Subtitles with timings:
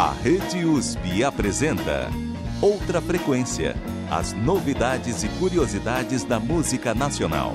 [0.00, 2.08] A Rede USP apresenta
[2.62, 3.74] Outra Frequência.
[4.10, 7.52] As novidades e curiosidades da música nacional.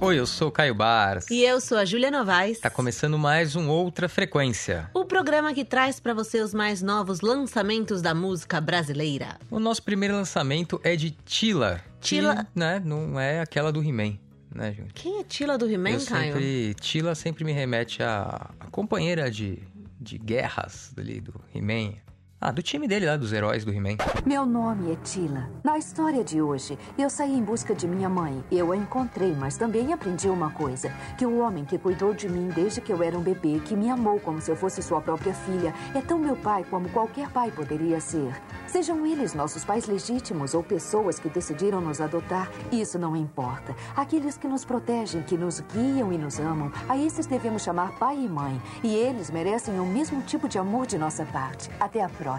[0.00, 1.30] Oi, eu sou o Caio Bars.
[1.30, 2.58] E eu sou a Júlia Novaes.
[2.58, 4.90] Tá começando mais um Outra Frequência.
[4.92, 9.38] O programa que traz para você os mais novos lançamentos da música brasileira.
[9.48, 11.80] O nosso primeiro lançamento é de Tila.
[12.00, 14.18] Tila- Que, né, não é aquela do He-Man,
[14.52, 14.90] né, Júlia?
[14.92, 16.32] Quem é Tila do He-Man, Caio?
[16.34, 16.74] sempre...
[16.74, 19.58] Tila sempre me remete à, à companheira de,
[20.04, 22.03] de guerras ali do He-Man.
[22.46, 23.96] Ah, do time dele lá, dos heróis do He-Man.
[24.26, 25.48] Meu nome é Tila.
[25.64, 28.44] Na história de hoje, eu saí em busca de minha mãe.
[28.52, 32.50] Eu a encontrei, mas também aprendi uma coisa: que o homem que cuidou de mim
[32.54, 35.32] desde que eu era um bebê, que me amou como se eu fosse sua própria
[35.32, 38.34] filha, é tão meu pai como qualquer pai poderia ser.
[38.66, 43.74] Sejam eles nossos pais legítimos ou pessoas que decidiram nos adotar, isso não importa.
[43.96, 48.18] Aqueles que nos protegem, que nos guiam e nos amam, a esses devemos chamar pai
[48.18, 48.60] e mãe.
[48.82, 51.70] E eles merecem o mesmo tipo de amor de nossa parte.
[51.80, 52.33] Até a próxima.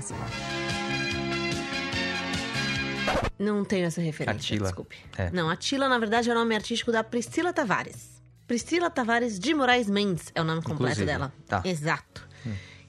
[3.37, 4.67] Não tenho essa referência, Atila.
[4.67, 4.95] desculpe.
[5.17, 5.29] É.
[5.31, 8.21] Não, Atila, na verdade, é o nome artístico da Priscila Tavares.
[8.47, 11.33] Priscila Tavares de Moraes Mendes é o nome completo Inclusive, dela.
[11.47, 11.61] tá.
[11.65, 12.25] Exato.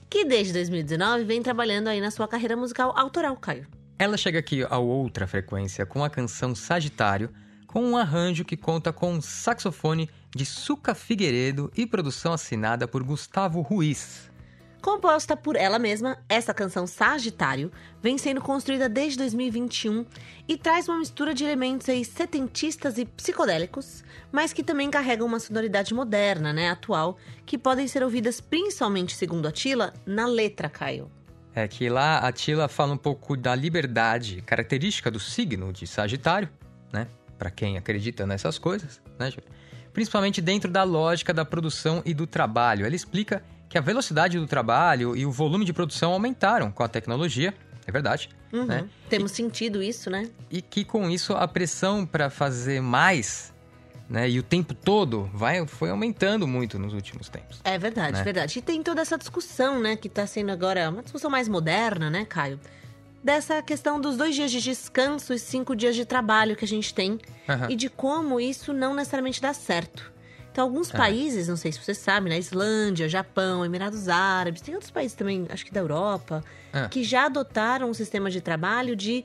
[0.09, 3.67] Que desde 2019 vem trabalhando aí na sua carreira musical autoral, Caio.
[3.99, 7.29] Ela chega aqui ao Outra Frequência com a canção Sagitário,
[7.65, 13.03] com um arranjo que conta com um saxofone de Suca Figueiredo e produção assinada por
[13.03, 14.26] Gustavo Ruiz.
[14.87, 17.69] Composta por ela mesma, essa canção Sagitário
[18.01, 20.05] vem sendo construída desde 2021
[20.47, 25.41] e traz uma mistura de elementos aí setentistas e psicodélicos, mas que também carregam uma
[25.41, 31.11] sonoridade moderna, né, atual, que podem ser ouvidas principalmente, segundo a Tila, na letra, Caio.
[31.53, 36.47] É que lá a Tila fala um pouco da liberdade característica do signo de Sagitário,
[36.93, 37.09] né?
[37.37, 39.33] Pra quem acredita nessas coisas, né?
[39.91, 42.85] Principalmente dentro da lógica da produção e do trabalho.
[42.85, 46.87] Ela explica que a velocidade do trabalho e o volume de produção aumentaram com a
[46.87, 47.53] tecnologia,
[47.85, 48.65] é verdade, Uhum.
[48.65, 48.85] né?
[49.09, 50.29] Temos sentido isso, né?
[50.49, 53.53] E que com isso a pressão para fazer mais,
[54.09, 54.29] né?
[54.29, 57.59] E o tempo todo vai, foi aumentando muito nos últimos tempos.
[57.63, 58.23] É verdade, Né?
[58.23, 58.59] verdade.
[58.59, 62.25] E tem toda essa discussão, né, que tá sendo agora uma discussão mais moderna, né,
[62.25, 62.59] Caio?
[63.23, 66.93] Dessa questão dos dois dias de descanso e cinco dias de trabalho que a gente
[66.93, 67.67] tem Aham.
[67.69, 70.13] e de como isso não necessariamente dá certo.
[70.57, 70.97] Então, alguns É.
[70.97, 75.45] países, não sei se você sabe, né, Islândia, Japão, Emirados Árabes, tem outros países também,
[75.51, 76.87] acho que da Europa, É.
[76.87, 79.23] que já adotaram um sistema de trabalho de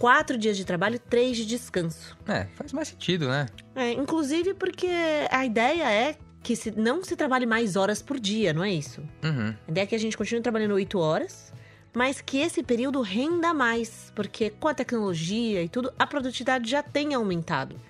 [0.00, 2.18] quatro dias de trabalho e três de descanso.
[2.26, 3.46] É, faz mais sentido, né?
[3.76, 4.88] É, inclusive porque
[5.30, 9.00] a ideia é que se, não se trabalhe mais horas por dia, não é isso?
[9.22, 9.54] Uhum.
[9.68, 11.52] A ideia é que a gente continue trabalhando oito horas,
[11.94, 16.82] mas que esse período renda mais, porque com a tecnologia e tudo, a produtividade já
[16.82, 17.80] tem aumentado.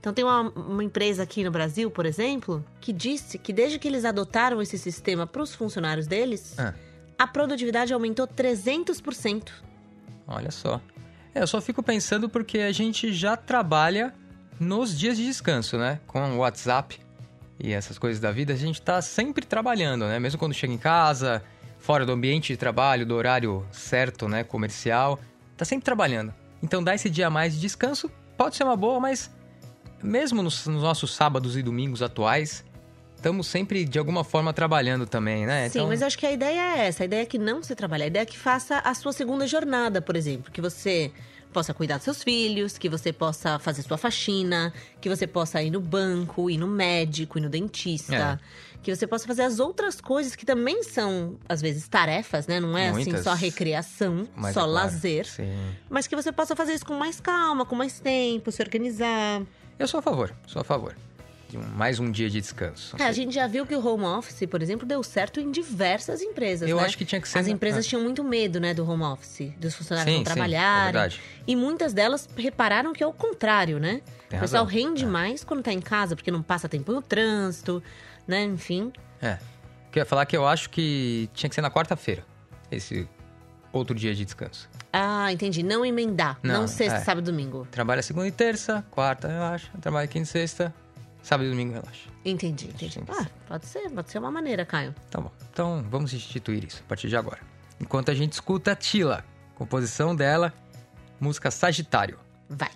[0.00, 3.88] Então tem uma, uma empresa aqui no Brasil, por exemplo, que disse que desde que
[3.88, 6.72] eles adotaram esse sistema para os funcionários deles, Ah.
[7.18, 9.50] a produtividade aumentou 300%.
[10.26, 10.80] Olha só.
[11.34, 14.14] É, eu só fico pensando porque a gente já trabalha
[14.60, 16.00] nos dias de descanso, né?
[16.06, 16.98] Com o WhatsApp
[17.58, 20.18] e essas coisas da vida, a gente tá sempre trabalhando, né?
[20.20, 21.42] Mesmo quando chega em casa,
[21.78, 24.44] fora do ambiente de trabalho, do horário certo, né?
[24.44, 25.18] Comercial,
[25.56, 26.32] tá sempre trabalhando.
[26.62, 29.30] Então dar esse dia a mais de descanso pode ser uma boa, mas
[30.02, 32.64] mesmo nos, nos nossos sábados e domingos atuais,
[33.16, 35.68] estamos sempre de alguma forma trabalhando também, né?
[35.68, 37.02] Sim, mas eu acho que a ideia é essa.
[37.02, 38.04] A ideia é que não se trabalhe.
[38.04, 40.50] A ideia é que faça a sua segunda jornada, por exemplo.
[40.52, 41.12] Que você
[41.52, 45.70] possa cuidar dos seus filhos, que você possa fazer sua faxina, que você possa ir
[45.70, 48.40] no banco, ir no médico, ir no dentista.
[48.82, 52.60] Que você possa fazer as outras coisas que também são, às vezes, tarefas, né?
[52.60, 53.14] Não é Muitas.
[53.14, 55.26] assim só recreação, Mas só é claro, lazer.
[55.26, 55.52] Sim.
[55.90, 59.42] Mas que você possa fazer isso com mais calma, com mais tempo, se organizar.
[59.78, 60.94] Eu sou a favor, sou a favor.
[61.48, 62.94] De um- mais um dia de descanso.
[62.98, 66.20] É, a gente já viu que o home office, por exemplo, deu certo em diversas
[66.20, 66.84] empresas, Eu né?
[66.84, 67.88] acho que tinha que ser As na- empresas ah.
[67.88, 70.92] tinham muito medo, né, do home office, dos funcionários Sim, não sim, é trabalharem.
[70.92, 71.20] verdade.
[71.46, 74.02] e muitas delas repararam que é o contrário, né?
[74.28, 75.06] Tem o pessoal razão, rende é.
[75.06, 77.82] mais quando tá em casa, porque não passa tempo no trânsito,
[78.26, 78.44] né?
[78.44, 78.92] Enfim.
[79.22, 79.38] É.
[79.88, 82.26] O que eu ia falar é que eu acho que tinha que ser na quarta-feira,
[82.70, 83.08] esse
[83.72, 84.68] outro dia de descanso.
[84.92, 85.62] Ah, entendi.
[85.62, 86.38] Não emendar.
[86.42, 87.00] Não, Não, sexta, é.
[87.00, 87.66] sábado e domingo.
[87.70, 90.74] Trabalha segunda e terça, quarta relaxa, trabalha quinta e sexta,
[91.22, 92.08] sábado e domingo relaxa.
[92.24, 93.00] Entendi, entendi.
[93.08, 94.94] Ah, pode ser, pode ser uma maneira, Caio.
[95.10, 95.30] Tá bom.
[95.52, 97.40] Então vamos instituir isso a partir de agora.
[97.80, 99.24] Enquanto a gente escuta Tila,
[99.54, 100.52] composição dela,
[101.20, 102.18] música Sagitário.
[102.48, 102.70] Vai.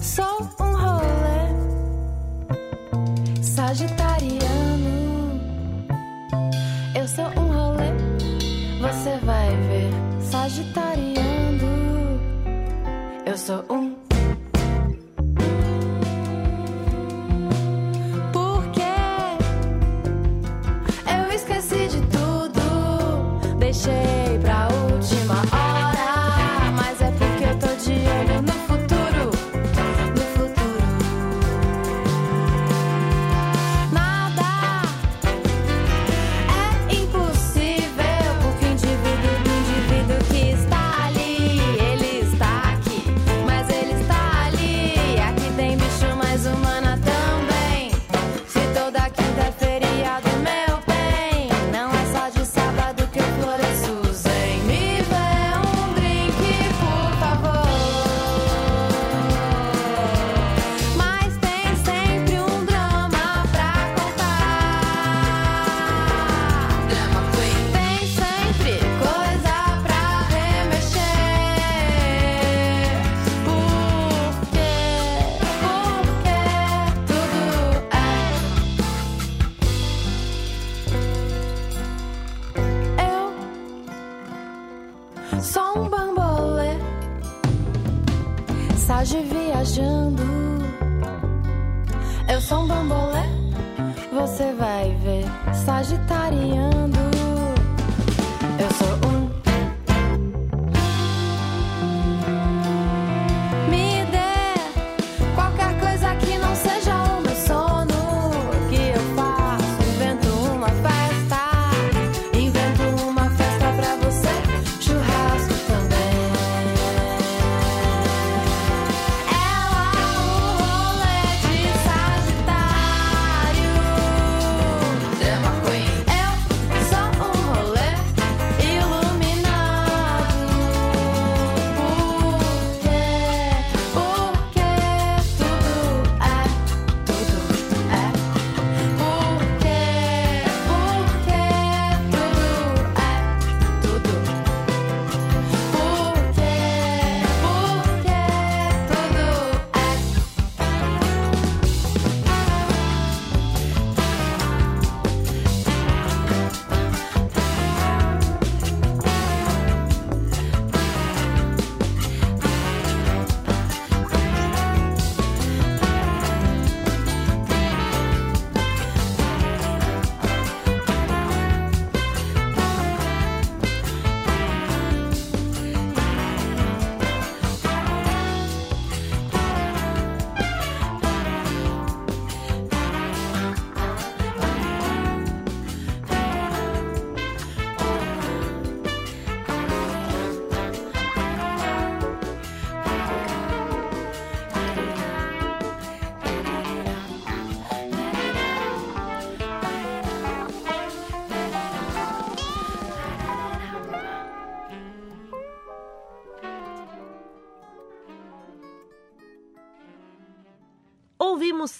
[0.00, 1.29] Sou um rolê
[13.40, 13.99] Eu sou um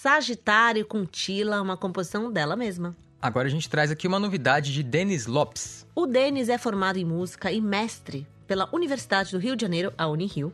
[0.01, 2.97] Sagitário com Tila, uma composição dela mesma.
[3.21, 5.85] Agora a gente traz aqui uma novidade de Denis Lopes.
[5.93, 10.07] O Denis é formado em música e mestre pela Universidade do Rio de Janeiro, a
[10.07, 10.51] Unirio,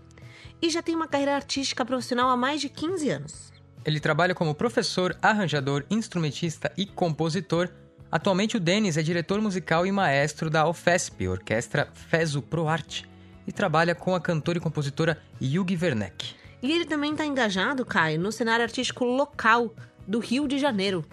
[0.62, 3.54] e já tem uma carreira artística profissional há mais de 15 anos.
[3.86, 7.69] Ele trabalha como professor, arranjador, instrumentista e compositor.
[8.12, 13.10] Atualmente o Denis é diretor musical e maestro da OFESP, Orquestra Feso Pro Arte,
[13.48, 16.36] e trabalha com a cantora e compositora Yugi Werneck.
[16.61, 19.73] E ele também está engajado, Caio, no cenário artístico local
[20.07, 21.06] do Rio de Janeiro.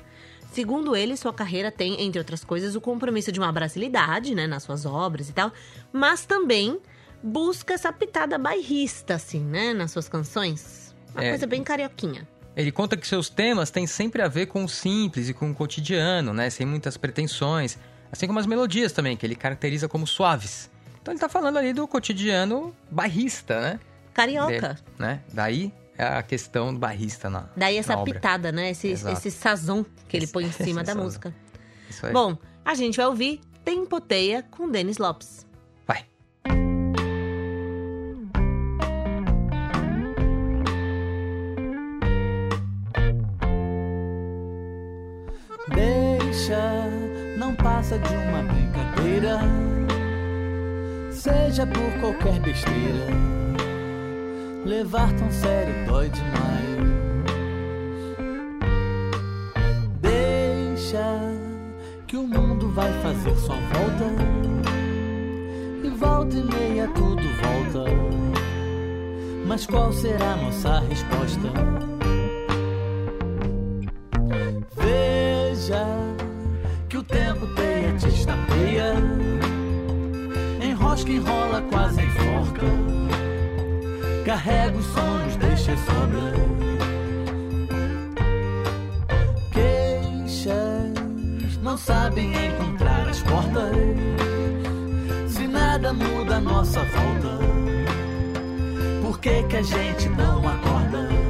[0.53, 4.63] Segundo ele, sua carreira tem, entre outras coisas, o compromisso de uma brasilidade, né, nas
[4.63, 5.53] suas obras e tal,
[5.93, 6.79] mas também
[7.23, 10.95] busca essa pitada bairrista, assim, né, nas suas canções.
[11.13, 11.29] Uma É.
[11.31, 12.27] coisa bem carioquinha.
[12.57, 15.55] Ele conta que seus temas têm sempre a ver com o simples e com o
[15.55, 16.49] cotidiano, né?
[16.51, 17.77] Sem muitas pretensões.
[18.13, 20.71] Assim como as melodias também, que ele caracteriza como suaves.
[21.03, 23.81] Então ele tá falando ali do cotidiano bairrista, né?
[24.15, 24.51] Carioca.
[24.75, 25.21] Dele, né?
[25.33, 28.15] Daí é a questão do bairrista na Daí essa na obra.
[28.15, 28.71] pitada, né?
[28.71, 29.17] Esse, Exato.
[29.19, 31.03] esse sazon que ele põe em cima da sazon.
[31.05, 31.35] música.
[31.91, 32.13] Isso aí.
[32.13, 35.47] Bom, a gente vai ouvir Tempoteia com Denis Lopes.
[35.87, 36.05] Vai.
[45.69, 46.59] Deixa,
[47.39, 49.39] não passa de uma brincadeira.
[51.11, 53.07] Seja por qualquer besteira,
[54.65, 56.35] levar tão sério dói demais.
[60.01, 61.05] Deixa
[62.07, 64.05] que o mundo vai fazer sua volta.
[65.83, 67.91] E volta e meia tudo volta.
[69.47, 71.49] Mas qual será nossa resposta?
[74.77, 75.87] Veja
[76.89, 78.95] que o tempo teia te estapeia,
[80.63, 82.04] enrosca, enrola, quase.
[84.25, 86.33] Carrega os sonhos, deixa sobra.
[89.53, 90.95] Queixas
[91.63, 93.77] não sabem encontrar as portas.
[95.29, 97.39] Se nada muda à nossa volta,
[99.03, 101.24] por que que a gente não acorda?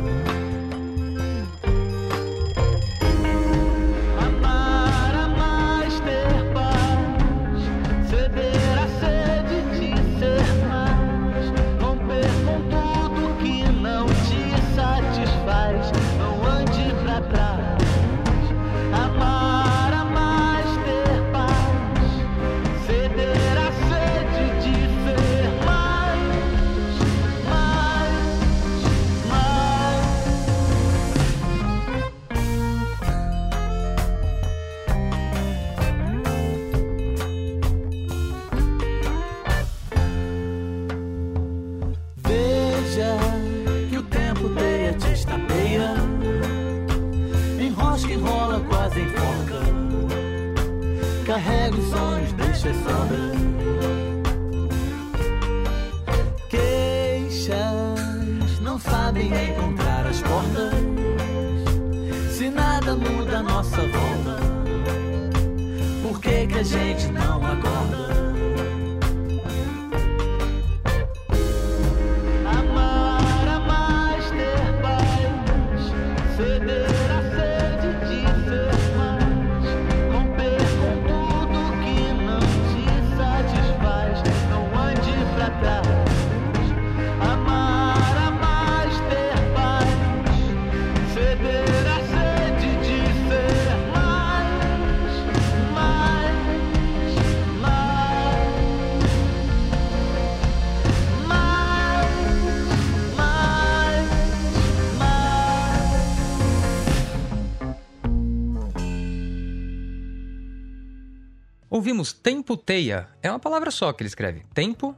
[112.25, 113.07] Tempo teia.
[113.23, 114.43] É uma palavra só que ele escreve.
[114.55, 114.97] Tempo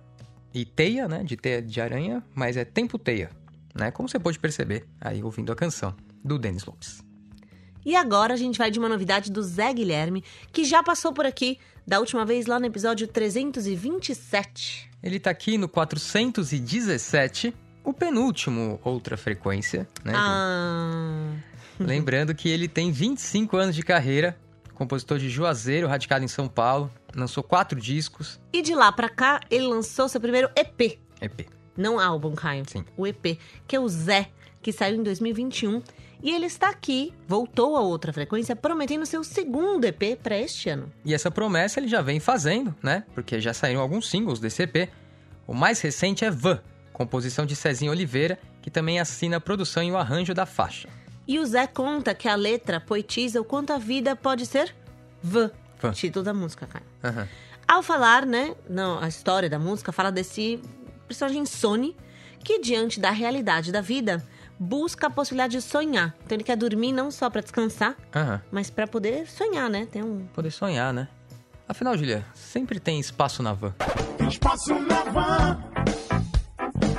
[0.55, 1.25] e teia, né?
[1.25, 3.31] De teia de aranha, mas é tempo teia.
[3.75, 3.91] Né?
[3.91, 5.93] Como você pode perceber aí ouvindo a canção
[6.25, 7.05] do Denis Lopes.
[7.85, 11.27] E agora a gente vai de uma novidade do Zé Guilherme, que já passou por
[11.27, 14.89] aqui da última vez lá no episódio 327.
[15.03, 17.53] Ele tá aqui no 417,
[17.85, 20.13] o penúltimo outra frequência, né?
[20.15, 21.33] Ah.
[21.79, 24.37] Lembrando que ele tem 25 anos de carreira,
[24.75, 29.41] compositor de Juazeiro, radicado em São Paulo, lançou quatro discos, E de lá pra cá,
[29.51, 30.99] ele lançou seu primeiro EP.
[31.21, 31.49] EP.
[31.77, 32.65] Não álbum, Caio.
[32.67, 32.85] Sim.
[32.97, 34.31] O EP, que é o Zé,
[34.63, 35.83] que saiu em 2021.
[36.23, 40.91] E ele está aqui, voltou a outra frequência, prometendo seu segundo EP para este ano.
[41.05, 43.05] E essa promessa ele já vem fazendo, né?
[43.15, 44.89] Porque já saíram alguns singles desse EP.
[45.47, 46.61] O mais recente é Van,
[46.93, 50.89] composição de Cezinho Oliveira, que também assina a produção e o arranjo da faixa.
[51.29, 54.75] E o Zé conta que a letra poetiza o quanto a vida pode ser
[55.23, 55.51] vã.
[55.81, 55.93] Vã.
[55.93, 56.85] Título da música, Caio.
[57.05, 57.29] Aham.
[57.69, 60.61] Ao falar, né, não, a história da música fala desse
[61.09, 61.97] personagem Sony
[62.45, 64.25] que diante da realidade da vida
[64.59, 66.15] busca a possibilidade de sonhar.
[66.25, 68.41] Então ele quer dormir não só para descansar, Aham.
[68.53, 69.87] mas para poder sonhar, né?
[69.91, 71.09] Tem um Poder sonhar, né?
[71.69, 73.75] Afinal, Julia, sempre tem espaço na van.
[74.17, 75.61] Tem espaço na van.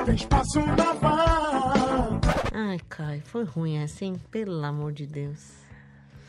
[0.05, 2.19] Tem espaço na van.
[2.53, 5.39] Ai, Caio, foi ruim assim, pelo amor de Deus.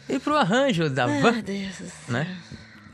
[0.09, 1.79] E pro arranjo da van, meu Deus.
[2.09, 2.37] né?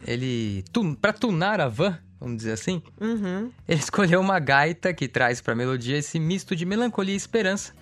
[0.07, 3.51] Ele, tu, pra tunar a van, vamos dizer assim, Uhum.
[3.67, 7.73] ele escolheu uma gaita que traz pra melodia esse misto de melancolia e esperança,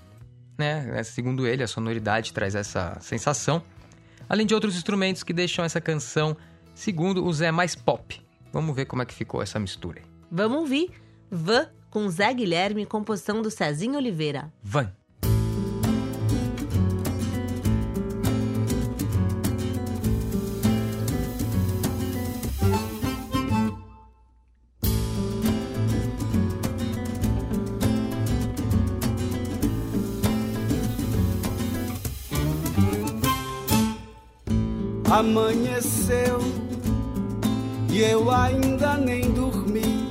[0.58, 1.02] né?
[1.02, 3.62] Segundo ele, a sonoridade traz essa sensação,
[4.28, 6.36] além de outros instrumentos que deixam essa canção,
[6.74, 8.20] segundo o Zé, mais pop.
[8.52, 10.00] Vamos ver como é que ficou essa mistura.
[10.00, 10.06] aí.
[10.30, 10.90] Vamos ouvir
[11.30, 14.52] Vã com Zé Guilherme, composição do Cezinho Oliveira.
[14.62, 14.92] Van.
[35.12, 36.40] Amanheceu
[37.90, 40.08] e eu ainda nem dormi.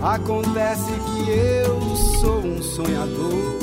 [0.00, 3.58] Acontece que eu sou um sonhador.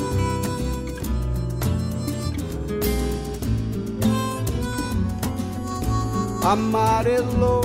[6.44, 7.64] Amarelou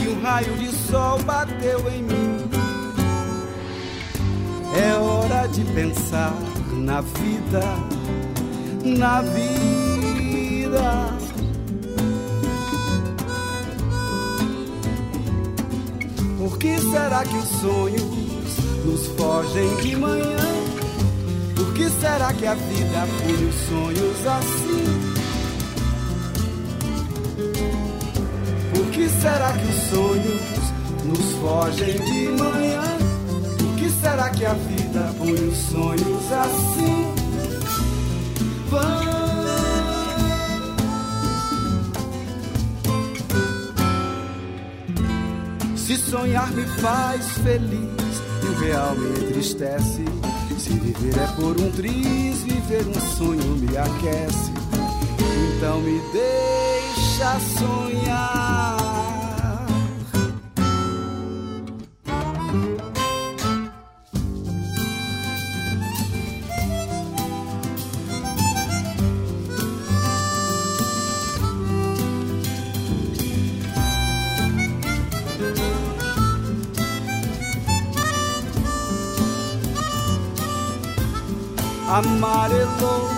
[0.00, 2.48] e um raio de sol bateu em mim.
[4.80, 6.32] É hora de pensar
[6.74, 7.64] na vida,
[8.84, 9.95] na vida.
[16.38, 18.02] Por que será que os sonhos
[18.84, 20.36] nos fogem de manhã?
[21.54, 25.16] Por que será que a vida pune os sonhos assim?
[28.74, 30.42] Por que será que os sonhos
[31.04, 32.82] nos fogem de manhã?
[33.58, 37.14] Por que será que a vida pune os sonhos assim?
[38.70, 39.15] Vão
[46.16, 50.04] sonhar me faz feliz e o real me entristece.
[50.58, 54.52] Se viver é por um triz, viver um sonho me aquece.
[55.56, 58.25] Então me deixa sonhar.
[81.96, 83.08] amarelou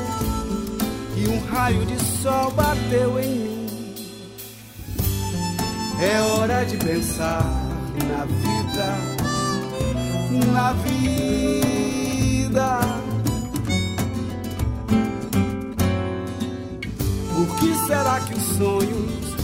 [1.16, 3.66] e um raio de sol bateu em mim.
[6.00, 7.42] É hora de pensar
[8.08, 8.96] na vida,
[10.52, 12.78] na vida.
[17.34, 19.34] Por que será que os sonhos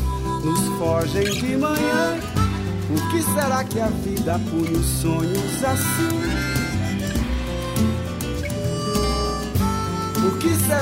[0.45, 2.21] nos fogem de manhã?
[2.87, 6.14] Por que será que a vida pune os sonhos assim?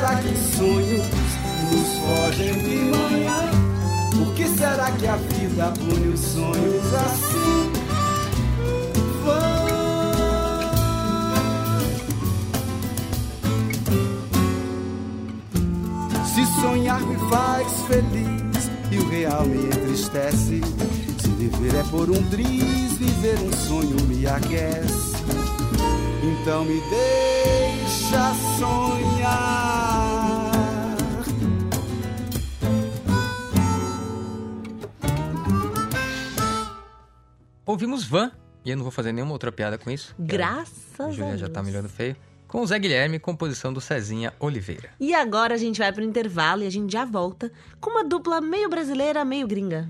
[0.02, 1.06] Será que os sonhos
[1.70, 3.50] nos fogem de manhã?
[4.10, 7.72] Por que será que a vida punha os sonhos assim?
[16.34, 20.60] Se sonhar me faz feliz e o real me entristece.
[21.20, 25.12] Se viver é por um triz, viver um sonho me aquece.
[26.24, 26.80] Então me
[28.12, 30.52] deixa sonhar.
[37.64, 38.30] Ouvimos Van,
[38.64, 40.14] e eu não vou fazer nenhuma outra piada com isso.
[40.18, 41.40] a Graças a Júlia Deus.
[41.40, 42.16] já tá me olhando feio.
[42.46, 44.90] Com o Zé Guilherme, composição do Cezinha Oliveira.
[45.00, 48.42] E agora a gente vai pro intervalo e a gente já volta com uma dupla
[48.42, 49.88] meio brasileira, meio gringa.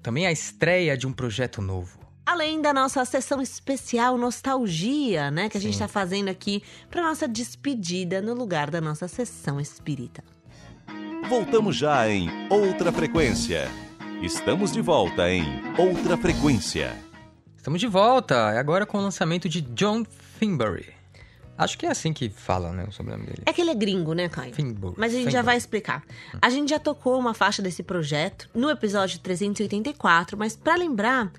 [0.00, 1.97] Também a estreia de um projeto novo.
[2.28, 5.48] Além da nossa sessão especial Nostalgia, né?
[5.48, 10.22] Que a gente tá fazendo aqui pra nossa despedida no lugar da nossa sessão espírita.
[11.26, 13.66] Voltamos já em Outra Frequência.
[14.20, 15.42] Estamos de volta em
[15.78, 16.94] Outra Frequência.
[17.56, 20.04] Estamos de volta, agora com o lançamento de John
[20.38, 20.92] Finbury.
[21.56, 23.42] Acho que é assim que fala, né, o sobrenome dele.
[23.46, 24.52] É que ele é gringo, né, Caio?
[24.52, 24.96] Finbury.
[24.98, 25.46] Mas a gente já Finbury.
[25.46, 26.02] vai explicar.
[26.42, 31.32] A gente já tocou uma faixa desse projeto no episódio 384, mas pra lembrar,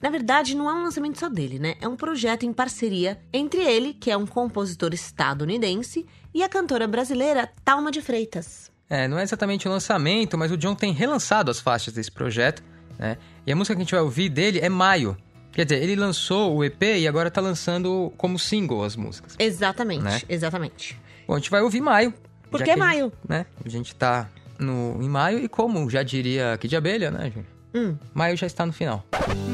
[0.00, 1.74] na verdade não é um lançamento só dele, né?
[1.80, 6.86] É um projeto em parceria entre ele, que é um compositor estadunidense, e a cantora
[6.86, 8.70] brasileira Talma de Freitas.
[8.88, 12.62] É, não é exatamente o lançamento, mas o John tem relançado as faixas desse projeto,
[12.98, 13.16] né?
[13.46, 15.16] E a música que a gente vai ouvir dele é Maio.
[15.52, 19.34] Quer dizer, ele lançou o EP e agora tá lançando como single as músicas.
[19.38, 20.20] Exatamente, Né?
[20.28, 20.98] exatamente.
[21.26, 22.12] Bom, a gente vai ouvir Maio.
[22.50, 23.12] Por que Maio?
[23.28, 23.46] né?
[23.64, 27.46] A gente tá no, em maio e como já diria aqui de abelha, né, gente?
[27.74, 27.96] Hum.
[28.12, 29.04] Maio já está no final.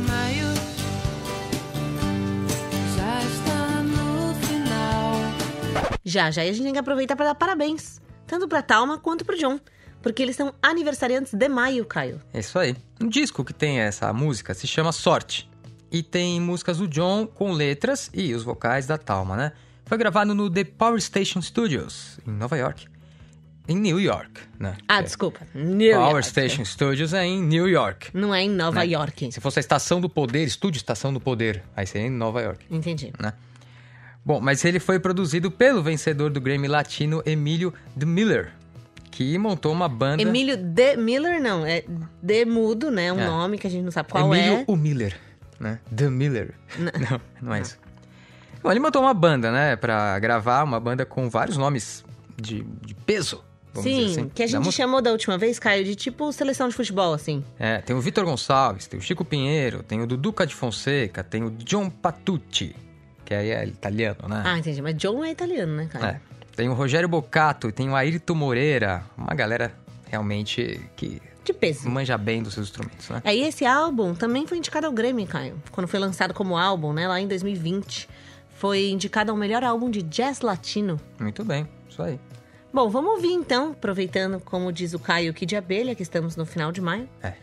[0.09, 0.26] Maio
[6.17, 9.23] Já, já, e a gente tem que aproveitar pra dar parabéns, tanto pra Talma quanto
[9.23, 9.61] pro John,
[10.01, 12.23] porque eles são aniversariantes de maio, Caio.
[12.33, 12.75] É isso aí.
[12.99, 15.47] Um disco que tem essa música se chama Sorte.
[15.93, 19.53] E tem músicas do John com letras e os vocais da Talma, né?
[19.85, 22.87] Foi gravado no The Power Station Studios, em Nova York.
[23.69, 24.77] Em New York, né?
[24.89, 25.03] Ah, É.
[25.03, 25.41] desculpa.
[25.55, 26.27] New Power York.
[26.29, 28.09] Station Studios é em New York.
[28.15, 28.87] Não é em Nova Né?
[28.87, 29.31] York.
[29.33, 32.65] Se fosse a Estação do Poder, Estúdio Estação do Poder, aí seria em Nova York.
[32.71, 33.13] Entendi.
[33.21, 33.35] né?
[34.27, 38.53] Bom, mas ele foi produzido pelo vencedor do Grammy Latino, Emílio de Miller,
[39.13, 40.21] que montou uma banda...
[40.21, 41.85] Emílio de Miller, não, é
[42.21, 43.13] de mudo, né?
[43.13, 43.27] Um É.
[43.27, 44.65] nome que a gente não sabe qual Emílio é.
[44.67, 45.17] o Miller,
[45.61, 45.79] né?
[45.95, 46.55] The Miller.
[46.77, 47.79] Não, não é isso.
[48.63, 52.05] Bom, ele montou uma banda, né, pra gravar, uma banda com vários nomes
[52.37, 54.29] de, de peso, vamos Sim, dizer assim.
[54.35, 54.83] que a da gente música.
[54.83, 57.45] chamou da última vez, Caio, de tipo seleção de futebol, assim.
[57.61, 61.45] É, tem o Vitor Gonçalves, tem o Chico Pinheiro, tem o Duduca de Fonseca, tem
[61.45, 62.75] o John Patucci,
[63.27, 64.43] que aí é italiano, né?
[64.47, 64.81] Ah, entendi.
[64.81, 66.05] Mas John é italiano, né, Caio?
[66.07, 66.21] É.
[66.55, 69.75] Tem o Rogério Bocato, tem o Ayrton Moreira, uma galera
[70.09, 71.91] realmente que De peso.
[71.91, 73.21] manja bem dos seus instrumentos, né?
[73.25, 75.61] É, e esse álbum também foi indicado ao Grammy, Caio.
[75.71, 78.09] Quando foi lançado como álbum, né, lá em 2020.
[78.59, 80.99] Foi indicado ao melhor álbum de jazz latino.
[81.21, 82.19] Muito bem, isso aí.
[82.73, 86.47] Bom, vamos ouvir então, aproveitando, como diz o Caio aqui de abelha, que estamos no
[86.47, 87.07] final de maio.
[87.23, 87.35] É.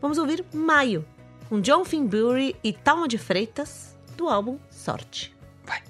[0.00, 1.04] Vamos ouvir Maio,
[1.50, 5.34] um John Finbury e Talma de Freitas, do álbum Sorte.
[5.66, 5.82] Vai.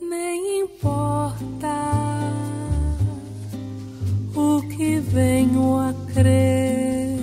[0.00, 1.68] Nem importa
[4.34, 7.20] o que venho a crer,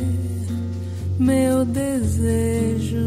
[1.19, 3.05] meu desejo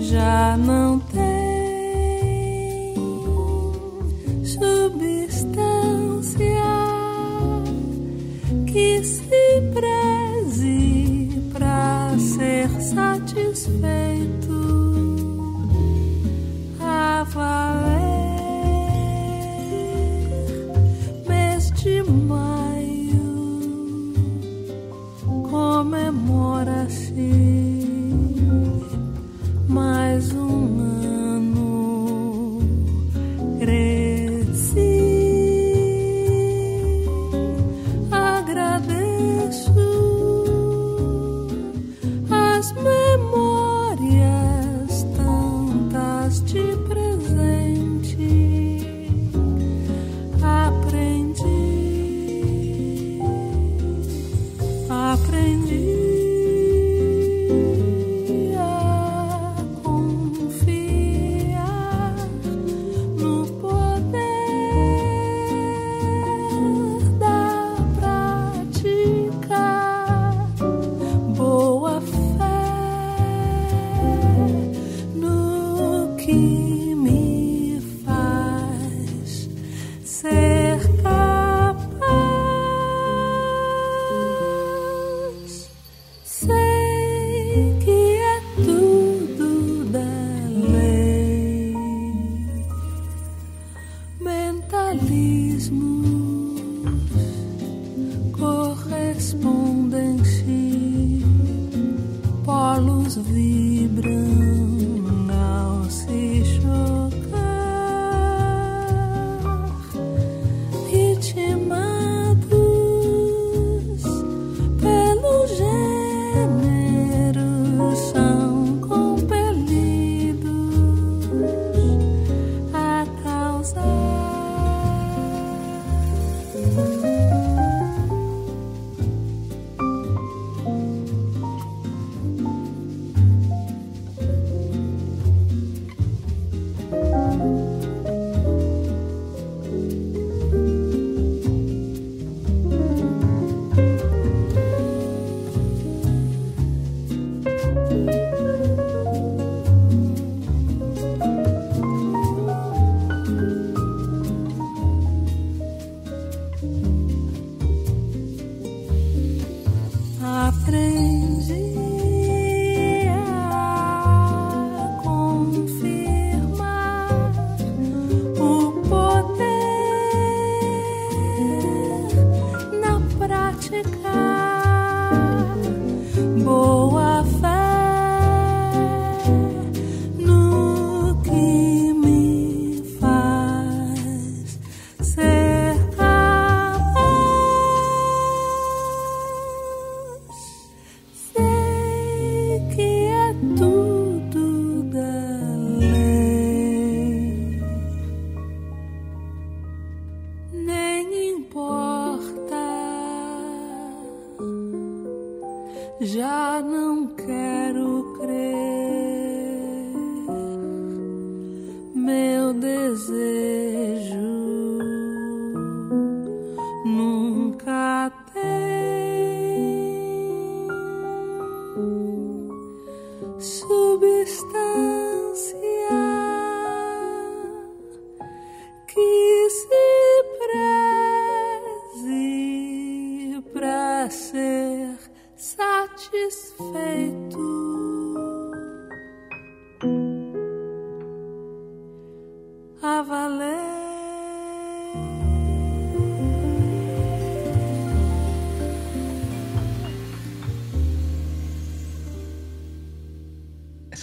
[0.00, 1.23] já não tem
[13.54, 14.13] space.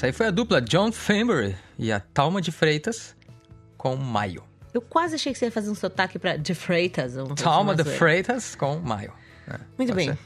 [0.01, 3.15] Essa aí foi a dupla John Fambury e a Talma de Freitas
[3.77, 4.43] com Maio.
[4.73, 7.15] Eu quase achei que você ia fazer um sotaque pra de Freitas.
[7.17, 7.83] um- Talma de.
[7.83, 9.13] Freitas com Maio.
[9.47, 10.07] É, Muito bem.
[10.09, 10.17] ser.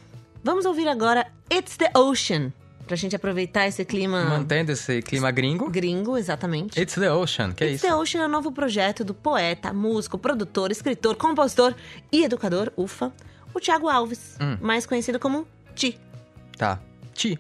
[0.42, 2.54] Vamos ouvir agora It's the Ocean.
[2.88, 5.70] Pra gente aproveitar esse clima Mantendo esse clima gringo.
[5.70, 6.80] gringo, exatamente.
[6.80, 7.86] It's the Ocean, que é It's isso?
[7.88, 11.76] the Ocean é o novo projeto do poeta, músico, produtor, escritor, compositor
[12.14, 13.12] e educador, ufa,
[13.54, 14.58] o Thiago Alves, Hum.
[14.62, 16.00] mais conhecido como Ti.
[16.58, 16.80] Tá.
[17.14, 17.38] Ti.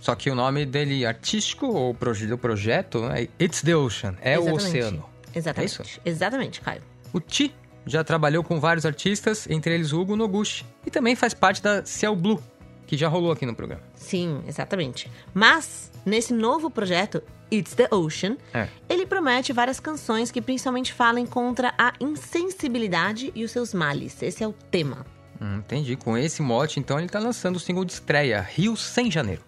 [0.00, 1.96] Só que o nome dele artístico ou
[2.28, 4.66] do projeto é It's the Ocean, é o Exatamente.
[4.68, 5.04] oceano.
[5.34, 5.80] Exatamente.
[5.80, 6.00] É isso?
[6.04, 6.82] Exatamente, Caio.
[7.12, 7.54] O Ti
[7.86, 11.84] já trabalhou com vários artistas, entre eles o Hugo Noguchi, e também faz parte da
[11.84, 12.42] Ciel Blue,
[12.86, 13.82] que já rolou aqui no programa.
[13.94, 15.10] Sim, exatamente.
[15.34, 18.68] Mas, nesse novo projeto, It's the Ocean, É.
[18.88, 24.20] ele promete várias canções que principalmente falem contra a insensibilidade e os seus males.
[24.22, 25.04] Esse é o tema.
[25.40, 25.96] Hum, entendi.
[25.96, 29.42] Com esse mote, então, ele tá lançando o single de estreia, Rio Sem Janeiro.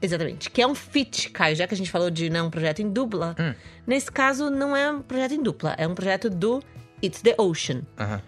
[0.00, 0.50] Exatamente.
[0.50, 1.56] Que é um feat, Caio.
[1.56, 3.54] Já que a gente falou de né, um projeto em dupla, Hum.
[3.86, 6.62] nesse caso não é um projeto em dupla, é um projeto do
[7.02, 7.82] It's the Ocean.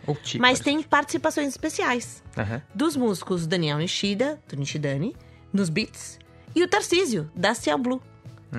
[0.06, 0.38] Ou Ti.
[0.38, 0.88] Mas tem ser.
[0.88, 2.60] participações especiais Aham.
[2.74, 5.14] dos músicos Daniel Nishida, do Nishidani,
[5.52, 6.18] nos beats,
[6.54, 8.02] e o Tarcísio, da Ciel Blue,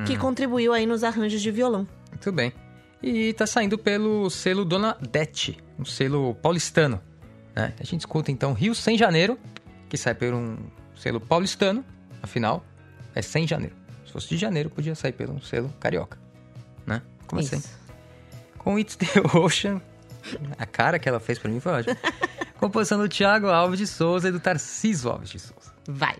[0.05, 0.19] que Hum.
[0.19, 1.87] contribuiu aí nos arranjos de violão.
[2.09, 2.51] Muito bem.
[3.01, 7.01] E tá saindo pelo selo Dona Dete, um selo paulistano.
[7.55, 7.73] né?
[7.79, 9.37] A gente escuta então Rio Sem Janeiro,
[9.87, 10.57] que sai por um
[10.95, 11.83] selo paulistano,
[12.21, 12.63] afinal,
[13.15, 13.75] é sem janeiro.
[14.05, 16.17] Se fosse de janeiro, podia sair pelo selo carioca.
[16.85, 17.01] Né?
[17.27, 17.57] Como assim?
[17.57, 17.79] Isso.
[18.57, 19.81] Com It's the Ocean,
[20.57, 21.97] a cara que ela fez pra mim foi ótima.
[22.59, 25.71] Composição do Thiago Alves de Souza e do Tarcísio Alves de Souza.
[25.87, 26.17] Vai.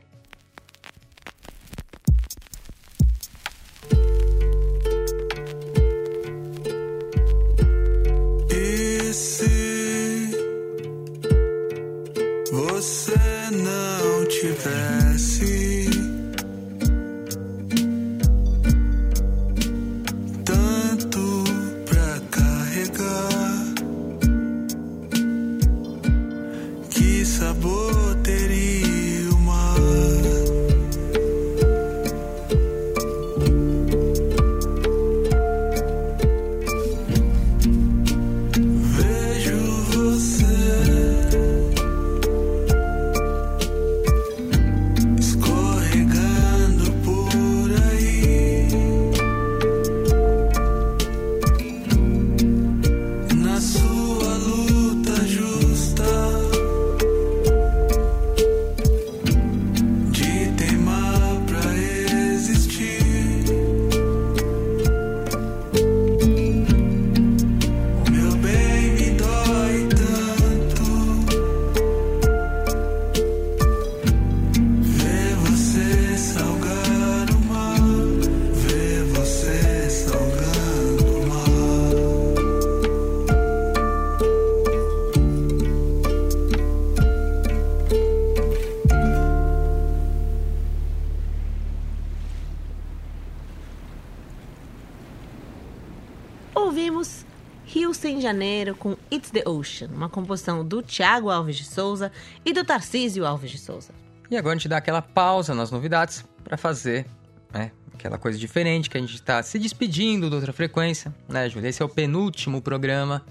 [98.19, 102.11] Em Janeiro com It's the Ocean, uma composição do Tiago Alves de Souza
[102.45, 103.93] e do Tarcísio Alves de Souza.
[104.29, 107.05] E agora a gente dá aquela pausa nas novidades para fazer
[107.51, 111.69] né, aquela coisa diferente que a gente está se despedindo da outra frequência, né, Júlia?
[111.69, 113.25] Esse é o penúltimo programa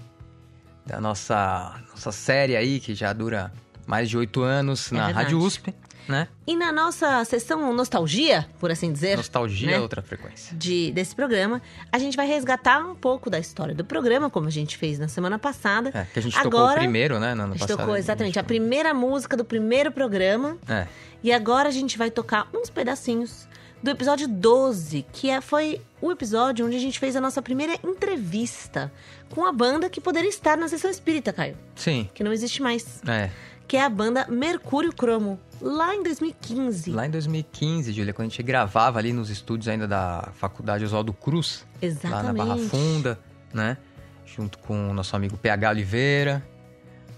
[0.85, 3.53] da nossa, nossa série aí, que já dura
[3.85, 5.25] mais de oito anos É na verdade.
[5.25, 5.73] Rádio USP,
[6.09, 6.27] né?
[6.47, 9.73] E na nossa sessão nostalgia, por assim dizer, Nostalgia né?
[9.75, 10.57] é outra frequência.
[10.57, 14.51] de, desse programa, a gente vai resgatar um pouco da história do programa, como a
[14.51, 15.91] gente fez na semana passada.
[15.93, 17.77] É, que a gente tocou Agora, o primeiro, né, no ano A gente passado.
[17.77, 20.57] tocou exatamente a primeira música do primeiro programa.
[20.67, 20.87] É,
[21.23, 23.47] E agora a gente vai tocar uns pedacinhos
[23.83, 27.77] do episódio 12, que é, foi o episódio onde a gente fez a nossa primeira
[27.83, 28.91] entrevista
[29.29, 31.55] com a banda que poderia estar na sessão espírita, Caio.
[31.75, 33.01] sim, Que não existe mais.
[33.07, 33.29] é.
[33.69, 36.89] Que é a banda Mercúrio Cromo, lá em 2015.
[36.89, 41.13] Lá em 2015, Júlia, quando a gente gravava ali nos estúdios ainda da Faculdade Oswaldo
[41.13, 41.67] Cruz,
[42.03, 42.67] lá na Barra Exatamente.
[42.67, 43.19] Funda,
[43.53, 43.77] né?
[44.25, 46.43] Junto com o nosso amigo PH Oliveira.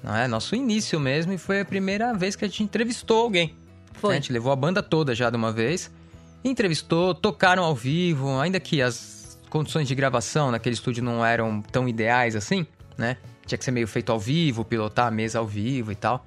[0.03, 0.27] Não é?
[0.27, 3.55] Nosso início mesmo, e foi a primeira vez que a gente entrevistou alguém.
[3.93, 4.11] Foi.
[4.11, 5.89] A gente levou a banda toda já de uma vez.
[6.43, 11.87] Entrevistou, tocaram ao vivo, ainda que as condições de gravação naquele estúdio não eram tão
[11.87, 13.15] ideais assim, né?
[13.45, 16.25] Tinha que ser meio feito ao vivo, pilotar a mesa ao vivo e tal.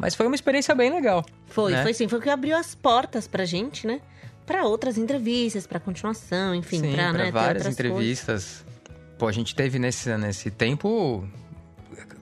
[0.00, 1.24] Mas foi uma experiência bem legal.
[1.46, 1.82] Foi, né?
[1.82, 2.08] foi sim.
[2.08, 4.00] Foi o que abriu as portas pra gente, né?
[4.46, 8.64] Pra outras entrevistas, pra continuação, enfim, Sim, pra, pra né, várias outras entrevistas.
[9.18, 11.28] Pô, a gente teve nesse, nesse tempo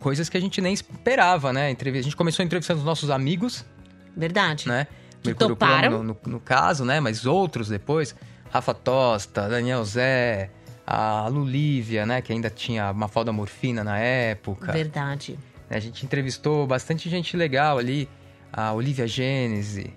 [0.01, 1.67] coisas que a gente nem esperava, né?
[1.71, 3.79] A gente começou entrevistando os nossos amigos, coisas.
[4.17, 4.69] Verdade.
[4.69, 4.87] né?
[5.23, 5.89] Que Mercúrio toparam.
[5.91, 6.99] Cromo no, no- no caso, né?
[7.01, 8.15] Mas outros depois.
[8.51, 10.51] Rafa Tosta, Daniel Zé,
[10.87, 12.21] a Lulívia, né?
[12.23, 14.73] Que ainda tinha Mafalda Morfina na época.
[14.73, 15.39] Verdade.
[15.71, 18.09] A gente entrevistou bastante gente legal ali.
[18.53, 19.93] A Olivia Gênese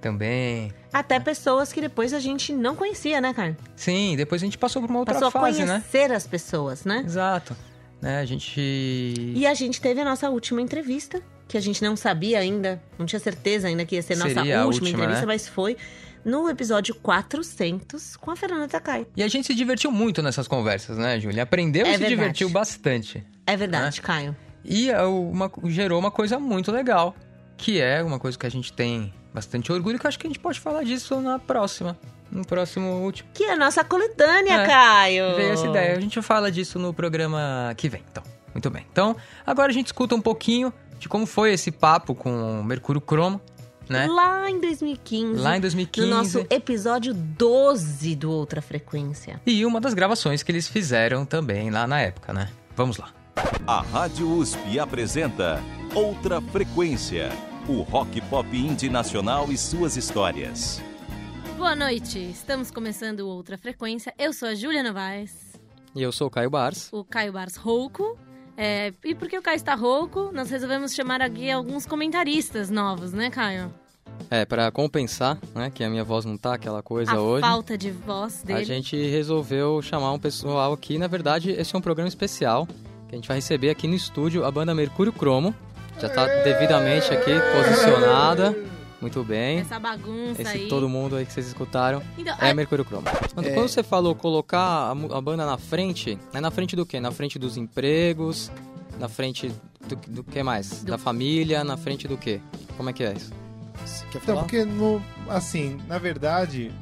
[0.00, 0.72] também.
[0.92, 3.56] Até pessoas que depois a gente não conhecia, né, Caio?
[3.74, 5.66] Sim, depois a gente passou por uma outra Passou fase, né?
[5.80, 7.02] conhecer as pessoas, né?
[7.04, 7.56] Exato.
[8.00, 8.60] Né, a gente.
[8.60, 13.06] E a gente teve a nossa última entrevista, que a gente não sabia ainda, não
[13.06, 15.26] tinha certeza ainda que ia ser nossa Seria última, última, entrevista, né?
[15.26, 15.76] mas foi
[16.24, 19.06] no episódio 400 com a Fernanda Takai.
[19.16, 21.42] E a gente se divertiu muito nessas conversas, né, Júlia?
[21.44, 22.14] Aprendeu É e se verdade.
[22.16, 23.24] divertiu bastante.
[23.46, 24.36] É verdade, Caio.
[24.68, 27.14] E é uma- gerou uma coisa muito legal,
[27.56, 30.30] que é uma coisa que a gente tem bastante orgulho, que eu acho que a
[30.30, 31.96] gente pode falar disso na próxima.
[32.30, 33.28] No próximo último.
[33.32, 35.36] Que é a nossa coletânea, É, Caio.
[35.36, 35.96] Veio essa ideia.
[35.96, 38.22] A gente fala disso no programa que vem, então.
[38.52, 38.84] Muito bem.
[38.90, 39.14] Então,
[39.46, 43.40] agora a gente escuta um pouquinho de como foi esse papo com o Mercúrio Cromo,
[43.88, 44.06] né?
[44.08, 45.40] Lá em 2015.
[45.40, 46.08] Lá em 2015.
[46.10, 49.40] No nosso episódio 12 do Outra Frequência.
[49.46, 52.48] E uma das gravações que eles fizeram também lá na época, né?
[52.74, 53.10] Vamos lá.
[53.66, 55.60] A Rádio USP apresenta
[55.94, 57.28] Outra Frequência,
[57.68, 60.80] o rock pop indie nacional e suas histórias.
[61.58, 64.14] Boa noite, estamos começando Outra Frequência.
[64.18, 65.34] Eu sou a Júlia Novaes,
[65.94, 66.88] E eu sou o Caio Bars.
[66.92, 68.16] o Caio Bars rouco.
[68.56, 73.28] É, e porque o Caio está rouco, nós resolvemos chamar aqui alguns comentaristas novos, né,
[73.28, 73.70] Caio?
[74.30, 77.42] É, pra compensar, né, que a minha voz não tá aquela coisa a hoje.
[77.42, 78.60] falta de voz dele.
[78.60, 80.96] A gente resolveu chamar um pessoal aqui.
[80.96, 82.66] Na verdade, esse é um programa especial
[83.08, 85.54] que a gente vai receber aqui no estúdio a banda Mercúrio Cromo.
[86.00, 88.54] Já tá devidamente aqui posicionada.
[89.00, 89.58] Muito bem.
[89.60, 90.68] Essa bagunça Esse aí.
[90.68, 93.04] todo mundo aí que vocês escutaram Então, é a- Mercúrio Cromo.
[93.34, 93.52] Quando, É.
[93.52, 96.98] quando você falou colocar a, a banda na frente, é na frente do quê?
[97.00, 98.50] Na frente dos empregos,
[98.98, 99.52] na frente
[99.86, 100.82] do, do que mais?
[100.82, 102.40] Do- Da família, na frente do quê?
[102.76, 103.32] Como é que é isso?
[103.84, 104.40] Você quer Então, falar?
[104.40, 106.72] porque no, assim, na verdade,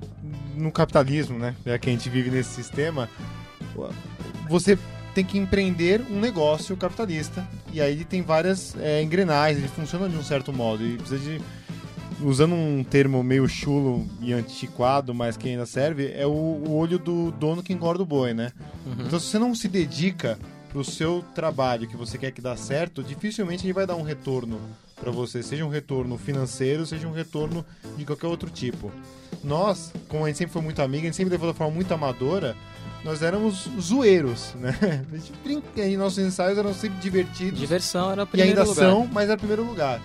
[0.56, 3.08] no capitalismo, né, já que a gente vive nesse sistema,
[4.48, 4.78] você
[5.14, 10.08] tem que empreender um negócio capitalista e aí ele tem várias é, engrenagens, ele funciona
[10.08, 11.40] de um certo modo e precisa de
[12.20, 16.98] usando um termo meio chulo e antiquado, mas que ainda serve, é o, o olho
[16.98, 18.52] do dono que engorda o boi, né?
[18.86, 19.06] Uhum.
[19.06, 20.38] Então, se você não se dedica
[20.70, 24.60] pro seu trabalho que você quer que dá certo, dificilmente ele vai dar um retorno
[25.00, 27.64] para você, seja um retorno financeiro, seja um retorno
[27.96, 28.90] de qualquer outro tipo.
[29.42, 31.92] Nós, como a gente sempre foi muito amigo, a gente sempre levou da forma muito
[31.92, 32.56] amadora,
[33.04, 34.74] nós éramos zoeiros, né?
[35.12, 37.60] A gente brinca, e nossos ensaios eram sempre divertidos.
[37.60, 38.90] Diversão era o E primeiro ainda lugar.
[38.90, 40.00] são, mas era o primeiro lugar.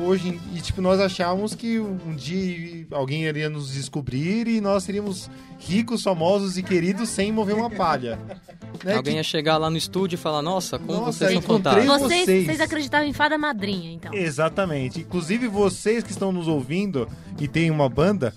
[0.00, 5.28] Hoje, e tipo, nós achávamos que um dia alguém iria nos descobrir e nós seríamos
[5.58, 8.18] ricos, famosos e queridos sem mover uma palha.
[8.84, 8.94] Né?
[8.94, 12.00] Alguém Que- ia chegar lá no estúdio e falar, nossa, como Nossa, vocês são fantásticos.
[12.00, 12.46] vocês, vocês.
[12.46, 14.12] vocês acreditavam em fada madrinha, então.
[14.14, 15.00] Exatamente.
[15.00, 17.08] Inclusive vocês que estão nos ouvindo
[17.40, 18.32] e tem uma banda,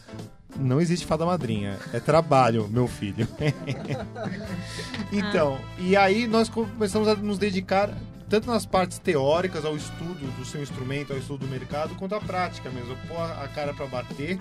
[0.60, 1.78] não existe fada madrinha.
[1.94, 3.28] É trabalho, meu filho.
[5.12, 7.90] então, e aí nós começamos a nos dedicar
[8.30, 12.22] tanto nas partes teóricas, ao estudo do seu instrumento, ao estudo do mercado, quanto à
[12.22, 12.96] prática mesmo.
[13.08, 14.40] Pôr a cara para bater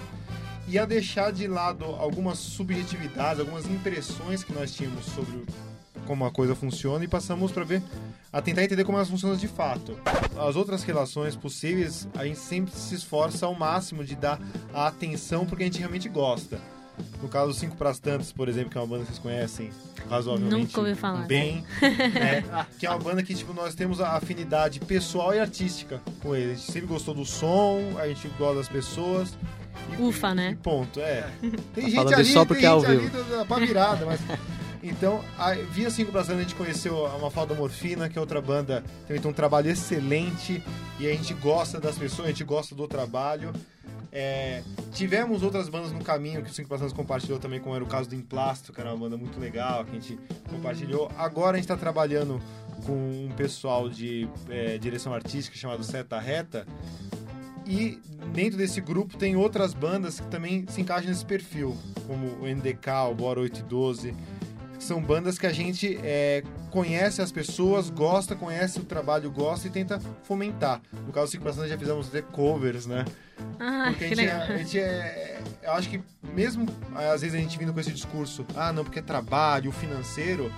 [0.69, 5.70] e a deixar de lado algumas subjetividades, algumas impressões que nós tínhamos sobre o-
[6.11, 7.81] como a coisa funciona e passamos para ver
[8.33, 9.97] a tentar entender como elas funcionam de fato.
[10.37, 14.41] As outras relações possíveis, a gente sempre se esforça ao máximo de dar
[14.75, 16.59] a atenção porque a gente realmente gosta.
[17.23, 19.71] No caso do Cinco Pras Tantas, por exemplo, que é uma banda que vocês conhecem
[20.09, 21.27] razoavelmente Nunca ouvi falar.
[21.29, 22.67] bem, né?
[22.77, 26.51] que é uma banda que tipo, nós temos a afinidade pessoal e artística com eles.
[26.51, 29.39] A gente sempre gostou do som, a gente gosta das pessoas.
[29.97, 30.59] Ufa, né?
[30.61, 31.31] Ponto, é.
[31.41, 33.23] Tem Tá gente falando ali, só porque tem é ao gente ali vivo.
[33.31, 34.21] da- da pá virada, mas...
[34.83, 35.23] Então,
[35.71, 39.31] via Cinco Tantas, a gente conheceu a Mafalda Morfina, que é outra banda que tem
[39.31, 40.63] um trabalho excelente
[40.99, 43.53] e a gente gosta das pessoas, a gente gosta do trabalho.
[44.13, 44.63] É,
[44.93, 48.09] tivemos outras bandas no caminho que o Cinco Tantas compartilhou também, como era o caso
[48.09, 51.11] do Emplasto, que era uma banda muito legal, que a gente compartilhou.
[51.17, 52.41] Agora a gente está trabalhando
[52.85, 56.67] com um pessoal de é, direção artística chamado Seta Reta,
[57.67, 58.01] e
[58.33, 63.11] dentro desse grupo tem outras bandas que também se encaixam nesse perfil, como o NDK,
[63.11, 64.40] o Bora 812, que
[64.81, 69.71] são bandas que a gente é, conhece as pessoas, gosta, conhece o trabalho, gosta e
[69.71, 70.81] tenta fomentar.
[71.07, 73.05] No caso do Cinco Passantes já fizemos até covers, né?
[73.59, 75.41] Ah, Porque a gente, é, a gente é.
[75.63, 76.01] Eu acho que
[76.35, 80.51] mesmo às vezes a gente vindo com esse discurso, ah, não, porque é trabalho, financeiro,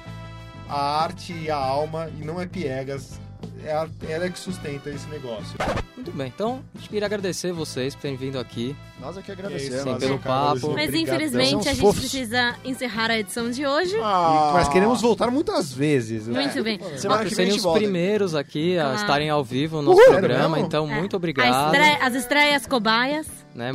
[0.69, 3.21] a arte e a alma, e não é piegas,
[3.65, 5.57] é a- ela é que sustenta esse negócio.
[5.97, 8.75] Muito bem, então a gente queria agradecer vocês por terem vindo aqui.
[9.01, 9.83] Nós aqui É agradecemos.
[9.83, 10.71] Sim, pelo papo.
[10.73, 11.01] Mas Obrigadão.
[11.01, 12.01] infelizmente a gente Fofos.
[12.01, 13.97] precisa encerrar a edição de hoje.
[14.03, 14.51] Ah.
[14.55, 16.27] Mas queremos voltar muitas vezes.
[16.27, 16.41] né?
[16.41, 16.79] Muito bem.
[16.97, 17.79] Semana que vem os volta.
[17.81, 18.97] primeiros aqui a Claro.
[18.99, 20.11] estarem ao vivo no nosso Uhul.
[20.11, 20.99] programa, então É.
[20.99, 21.67] muito obrigado.
[21.67, 23.27] estreia- as estreias cobaias.
[23.55, 23.71] né?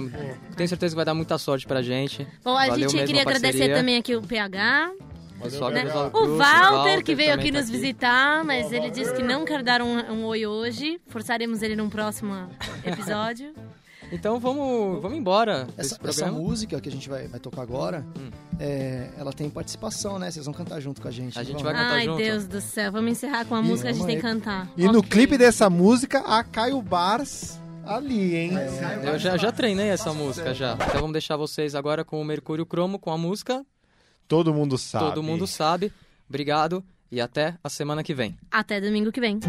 [0.56, 2.26] Tenho certeza que vai dar muita sorte pra gente.
[2.44, 4.90] Bom, a Valeu gente queria agradecer também aqui o PH,
[5.42, 5.86] Pessoal né?
[6.14, 9.82] o Walter, que veio aqui tá nos visitar, mas ele disse que não quer dar
[9.82, 11.00] um, um oi hoje.
[11.08, 12.50] Forçaremos ele num próximo
[12.84, 13.54] episódio.
[14.10, 18.06] Então vamos, vamos embora Essa, essa música que a gente vai, vai tocar agora,
[18.58, 20.32] é, ela tem participação, né?
[20.32, 21.38] Vocês vão cantar junto com a gente.
[21.38, 21.64] A gente vão?
[21.64, 22.18] vai cantar Ai, junto.
[22.18, 22.92] Deus do céu.
[22.92, 24.70] Vamos encerrar com a música, a gente tem que cantar.
[24.78, 25.10] E no Ok.
[25.10, 28.52] clipe dessa música, a Caio Bars ali, hein?
[29.04, 30.74] Eu já, já treinei essa música já.
[30.76, 33.66] Então vamos deixar vocês agora com o Mercúrio Cromo com a música
[34.28, 35.06] Todo mundo sabe.
[35.06, 35.92] Todo Mundo Sabe.
[36.28, 38.38] Obrigado e até a semana que vem.
[38.52, 39.40] Até domingo que vem.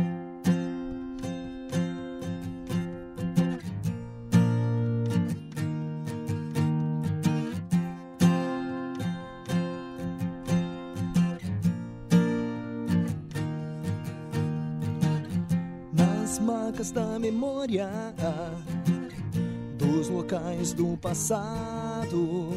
[15.93, 17.89] nas marcas da memória
[19.77, 22.53] dos locais do passado,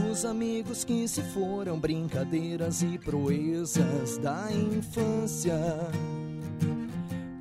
[0.00, 5.58] dos amigos que se foram, brincadeiras e proezas da infância.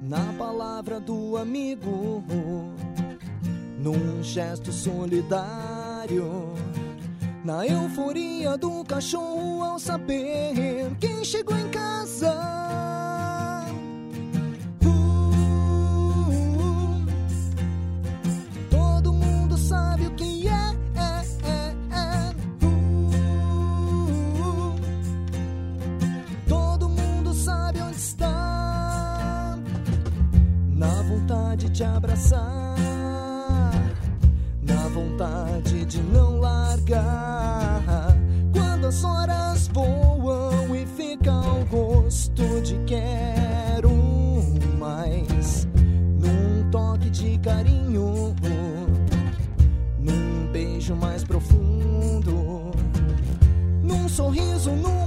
[0.02, 2.24] Na palavra do amigo,
[3.78, 6.54] num gesto solidário,
[7.44, 12.95] na euforia do cachorro ao saber quem chegou em casa.
[31.76, 32.78] De abraçar,
[34.62, 38.16] na vontade de não largar.
[38.54, 43.92] Quando as horas voam e fica o gosto de quero
[44.80, 45.68] mais
[46.18, 48.34] num toque de carinho,
[50.00, 52.72] num beijo mais profundo,
[53.84, 55.05] num sorriso, num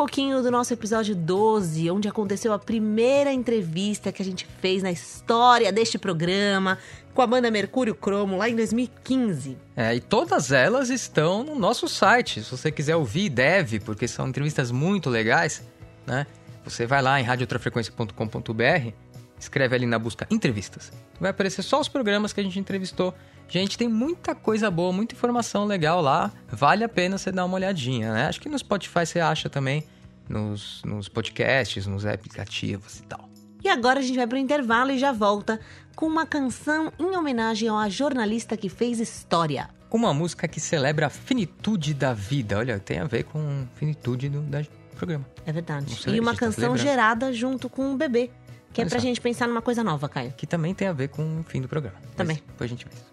[0.00, 4.90] pouquinho do nosso episódio 12, onde aconteceu a primeira entrevista que a gente fez na
[4.90, 6.78] história deste programa
[7.12, 9.58] com a banda Mercúrio Cromo lá em 2015.
[9.76, 12.42] É, e todas elas estão no nosso site.
[12.42, 15.62] Se você quiser ouvir, deve, porque são entrevistas muito legais,
[16.06, 16.26] né?
[16.64, 18.92] Você vai lá em radioultrafrequência.com.br,
[19.38, 20.90] escreve ali na busca entrevistas.
[21.20, 23.14] Vai aparecer só os programas que a gente entrevistou.
[23.50, 26.30] Gente, tem muita coisa boa, muita informação legal lá.
[26.48, 28.26] Vale a pena você dar uma olhadinha, né?
[28.26, 29.84] Acho que no Spotify você acha também,
[30.28, 33.28] nos, nos podcasts, nos aplicativos e tal.
[33.62, 35.60] E agora a gente vai pro intervalo e já volta
[35.96, 39.68] com uma canção em homenagem a uma jornalista que fez história.
[39.90, 42.56] Uma música que celebra a finitude da vida.
[42.56, 45.26] Olha, tem a ver com finitude do da programa.
[45.44, 45.98] É verdade.
[46.06, 48.30] E uma tá canção gerada junto com o bebê,
[48.72, 49.06] que é Olha pra só.
[49.06, 50.32] gente pensar numa coisa nova, Caio.
[50.36, 51.96] Que também tem a ver com o fim do programa.
[52.00, 52.36] Mas Também.
[52.46, 53.09] Depois a gente vê.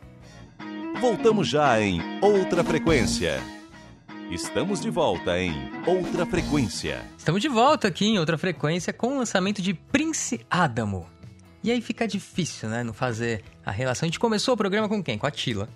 [0.99, 3.39] Voltamos já em Outra Frequência.
[4.31, 5.53] Estamos de volta em
[5.85, 7.01] Outra Frequência.
[7.17, 11.07] Estamos de volta aqui em outra frequência com o lançamento de Prince Adamo.
[11.63, 12.83] E aí fica difícil, né?
[12.83, 14.05] Não fazer a relação.
[14.05, 15.17] A gente começou o programa com quem?
[15.17, 15.69] Com a Tila,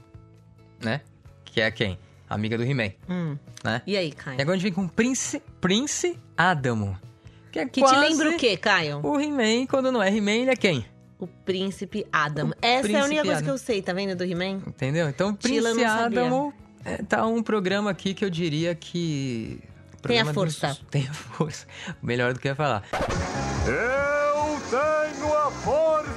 [0.81, 1.01] né?
[1.45, 1.97] Que é quem?
[2.29, 3.37] Amiga do He-Man, Hum.
[3.63, 3.81] né?
[3.85, 4.39] E aí, Caio?
[4.39, 6.97] E agora a gente vem com Prince, Prince Adamo.
[7.51, 9.01] Que, é Que quase te lembra o quê, Caio?
[9.03, 10.85] O He-Man, quando não é He-Man, ele é quem?
[11.21, 12.51] O Príncipe Adam.
[12.61, 13.45] Essa é a Príncipe única coisa Adam.
[13.45, 14.61] que eu sei, tá vendo, do He-Man?
[14.67, 15.07] Entendeu?
[15.07, 15.37] Então, não
[15.73, 15.93] sabia.
[15.93, 16.53] Adamo
[16.83, 19.59] é, tá um programa aqui que eu diria que...
[20.01, 20.69] Tem a força.
[20.69, 21.67] dos- Tem a força.
[22.01, 22.83] Melhor do que eu ia falar.
[23.67, 26.11] Eu tenho a força!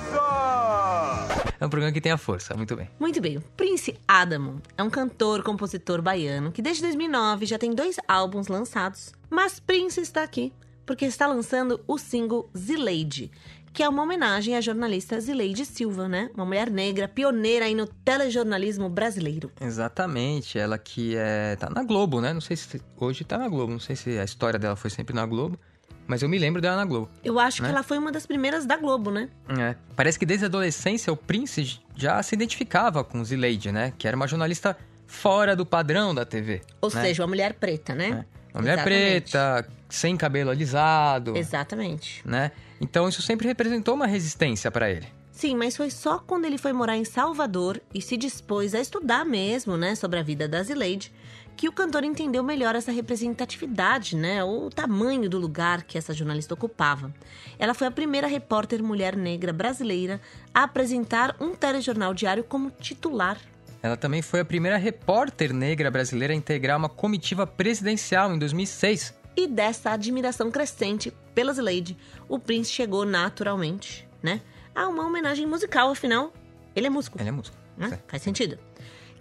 [1.61, 2.88] É um programa que tem a força, muito bem.
[2.98, 7.74] Muito bem, o Prince Adamo é um cantor, compositor baiano que desde 2009 já tem
[7.74, 10.52] dois álbuns lançados, mas Prince está aqui
[10.86, 13.30] porque está lançando o single Zileide,
[13.75, 16.31] que é uma homenagem à jornalista Zileide Silva, né?
[16.35, 19.51] Uma mulher negra pioneira aí no telejornalismo brasileiro.
[19.61, 22.33] Exatamente, ela que é, tá na Globo, né?
[22.33, 25.12] Não sei se hoje tá na Globo, não sei se a história dela foi sempre
[25.12, 25.59] na Globo,
[26.07, 27.11] mas eu me lembro dela na Globo.
[27.25, 27.68] Eu acho Né?
[27.68, 29.29] que ela foi uma das primeiras da Globo, né?
[29.49, 29.75] É.
[29.97, 33.93] Parece que desde a adolescência o Prince já se identificava com Zileide, né?
[33.99, 36.62] Que era uma jornalista fora do padrão da TV.
[36.81, 37.03] Ou né?
[37.03, 38.25] seja, uma mulher preta, né?
[38.55, 39.33] Uma mulher Exatamente.
[39.33, 42.22] preta, sem cabelo alisado, Exatamente.
[42.25, 42.53] né?
[42.81, 45.07] Então isso sempre representou uma resistência pra ele.
[45.35, 49.25] Sim, mas foi só quando ele foi morar em Salvador e se dispôs a estudar
[49.25, 51.12] mesmo, né, sobre a vida da Zileide,
[51.57, 56.55] que o cantor entendeu melhor essa representatividade, né, o tamanho do lugar que essa jornalista
[56.55, 57.12] ocupava.
[57.59, 60.20] Ela foi a primeira repórter mulher negra brasileira
[60.55, 63.37] a apresentar um telejornal diário como titular.
[63.83, 69.14] Ela também foi a primeira repórter negra brasileira a integrar uma comitiva presidencial em 2006.
[69.37, 71.97] E dessa admiração crescente pela Zileide,
[72.28, 74.41] o Prince chegou naturalmente, né,
[74.74, 76.32] a uma homenagem musical, afinal,
[76.74, 77.20] ele é músico.
[77.20, 77.57] Ele é músico.
[77.76, 77.99] né?
[78.07, 78.59] Faz sentido.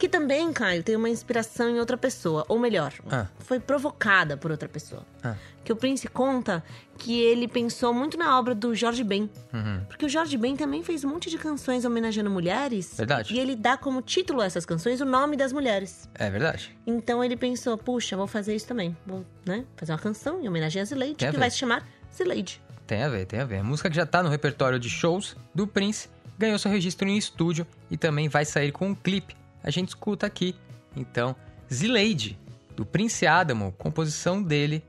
[0.04, 2.44] Que também, Caio, tem uma inspiração em outra pessoa.
[2.50, 3.28] Ou melhor, Ah.
[3.40, 5.02] foi provocada por outra pessoa.
[5.24, 5.36] Ah.
[5.64, 6.62] Que o Prince conta
[6.98, 9.30] que ele pensou muito na obra do Jorge Ben.
[9.54, 9.82] Uhum.
[9.88, 12.96] Porque o Jorge Ben também fez um monte de canções homenageando mulheres.
[12.98, 13.34] Verdade.
[13.34, 16.10] E ele dá como título a essas canções o nome das mulheres.
[16.16, 16.78] É verdade.
[16.86, 18.98] Então ele pensou, puxa, vou fazer isso também.
[19.08, 22.62] Vou, né, fazer uma canção em homenagem a Zileide, Tem que vai se chamar Zileide.
[22.86, 23.60] Tem a ver, tem a ver.
[23.60, 27.18] A música que já tá no repertório de shows do Prince ganhou seu registro em
[27.18, 29.42] estúdio e também vai sair com um clipe.
[29.64, 30.56] A gente escuta aqui.
[30.96, 31.36] Então,
[31.74, 32.38] Zileide,
[32.76, 34.84] do Prince Adamo, composição dele.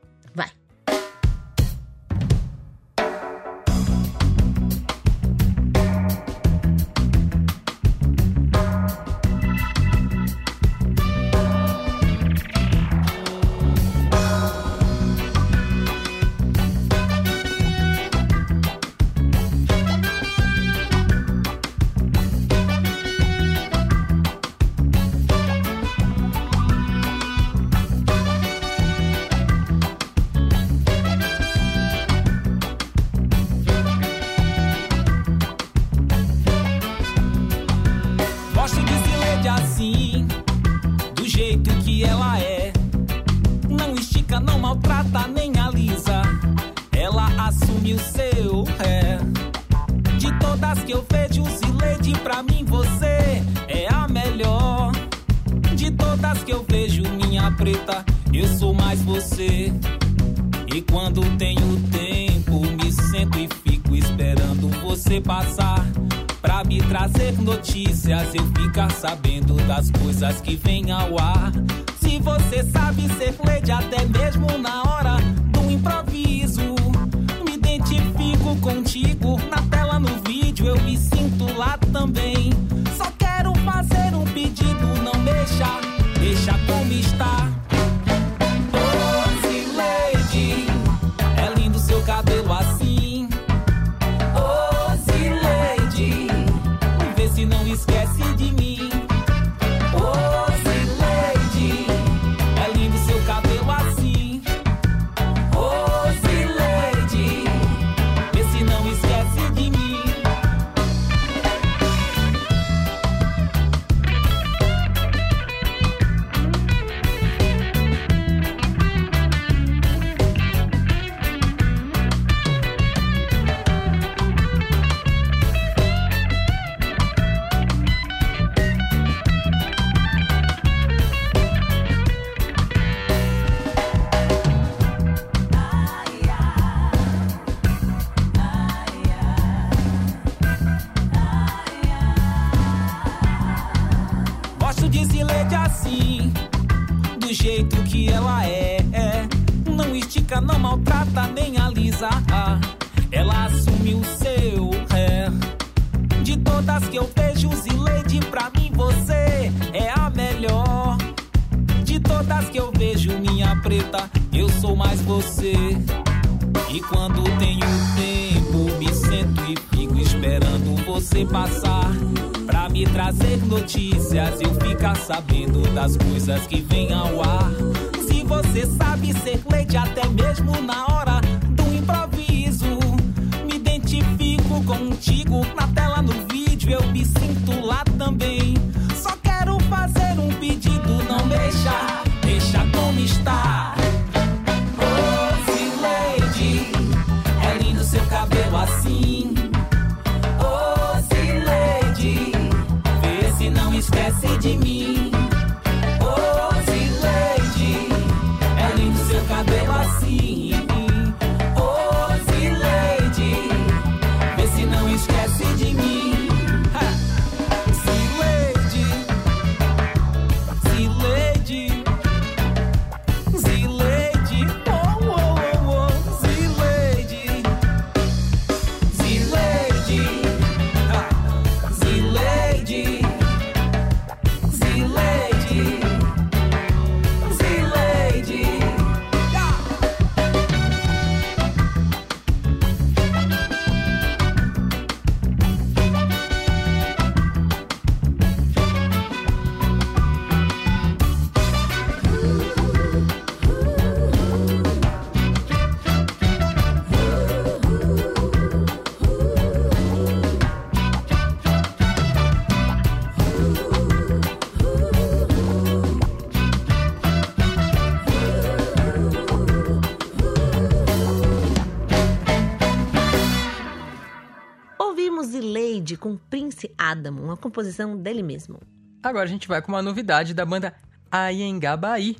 [276.05, 278.61] Com Prince Adam, uma composição dele mesmo.
[279.03, 280.75] Agora a gente vai com uma novidade da banda
[281.11, 282.19] Ayengabaí.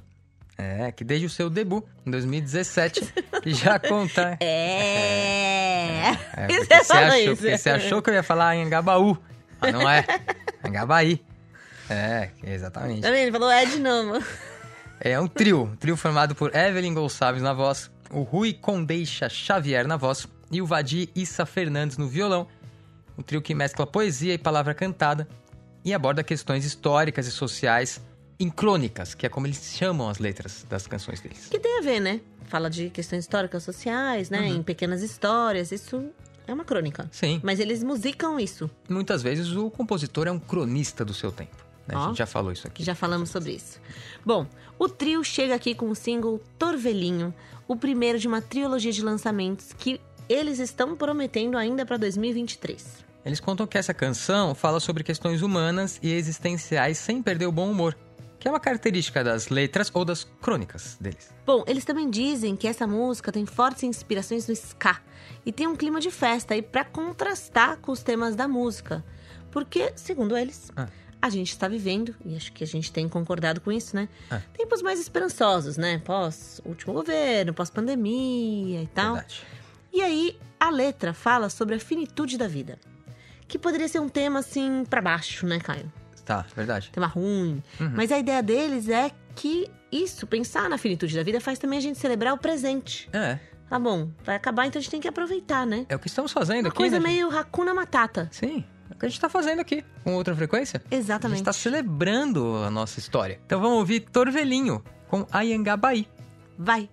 [0.57, 3.13] É, que desde o seu debut, em 2017,
[3.45, 4.39] já conta...
[4.41, 6.13] É.
[6.33, 7.37] É, Você porque você, achou, isso.
[7.37, 9.19] porque você achou que eu ia falar Anhangabaú,
[9.61, 10.07] mas não é.
[10.65, 11.23] Anhangabaí.
[11.91, 13.03] É, exatamente.
[13.03, 13.15] Vendo?
[13.15, 14.25] Ele falou é de novo.
[14.99, 19.87] É um trio, um trio formado por Evelyn Gonçalves na voz, o Rui Condeixa Xavier
[19.87, 22.49] na voz e o Vadir Issa Fernandes no violão.
[23.17, 25.29] Um trio que mescla poesia e palavra cantada
[25.85, 28.01] e aborda questões históricas e sociais
[28.39, 31.47] em crônicas, que é como eles chamam as letras das canções deles.
[31.51, 32.21] Que tem a ver, né?
[32.47, 34.41] Fala de questões históricas sociais, né?
[34.41, 34.57] Uhum.
[34.57, 35.71] Em pequenas histórias.
[35.71, 36.11] Isso
[36.47, 37.09] é uma crônica.
[37.13, 37.41] Sim.
[37.45, 38.69] Mas eles musicam isso.
[38.89, 41.57] Muitas vezes o compositor é um cronista do seu tempo.
[41.87, 41.95] né?
[41.97, 42.83] A gente já falou isso aqui.
[42.83, 43.81] Já falamos sobre isso.
[44.25, 44.47] Bom,
[44.79, 47.33] o trio chega aqui com o single Torvelinho,
[47.69, 53.05] o primeiro de uma trilogia de lançamentos que eles estão prometendo ainda para 2023.
[53.25, 57.71] Eles contam que essa canção fala sobre questões humanas e existenciais sem perder o bom
[57.71, 57.97] humor,
[58.39, 61.31] que é uma característica das letras ou das crônicas deles.
[61.47, 65.01] Bom, eles também dizem que essa música tem fortes inspirações no ska
[65.47, 69.03] e tem um clima de festa aí para contrastar com os temas da música.
[69.51, 70.89] Porque, segundo eles, Ah.
[71.23, 74.07] a gente está vivendo, e acho que a gente tem concordado com isso, né?
[74.31, 74.43] Ah.
[74.53, 76.03] Tempos mais esperançosos, né?
[76.05, 79.15] Pós último governo, pós pandemia e tal.
[79.15, 79.43] Verdade.
[79.95, 82.81] E aí, a letra fala sobre a finitude da vida.
[83.47, 85.91] Que poderia ser um tema assim pra baixo, né, Caio?
[86.25, 86.91] Tá, verdade.
[86.91, 87.63] tema ruim.
[87.79, 87.93] Uhum.
[87.95, 91.83] Mas a ideia deles é que isso, pensar na finitude da vida, faz também a
[91.83, 93.09] gente celebrar o presente.
[93.13, 93.39] É.
[93.69, 95.87] Tá bom, vai acabar, então a gente tem que aproveitar, né?
[95.89, 97.07] É o que estamos fazendo Uma aqui, coisa né?
[97.09, 98.29] meio Hakuna Matata.
[98.33, 100.83] Sim, é o que a gente tá fazendo aqui, com outra frequência.
[100.91, 101.39] A Exatamente.
[101.39, 103.41] gente tá celebrando a nossa história.
[103.47, 106.09] Então vamos ouvir Torvelinho com Ayangabaí.
[106.59, 106.89] Vai.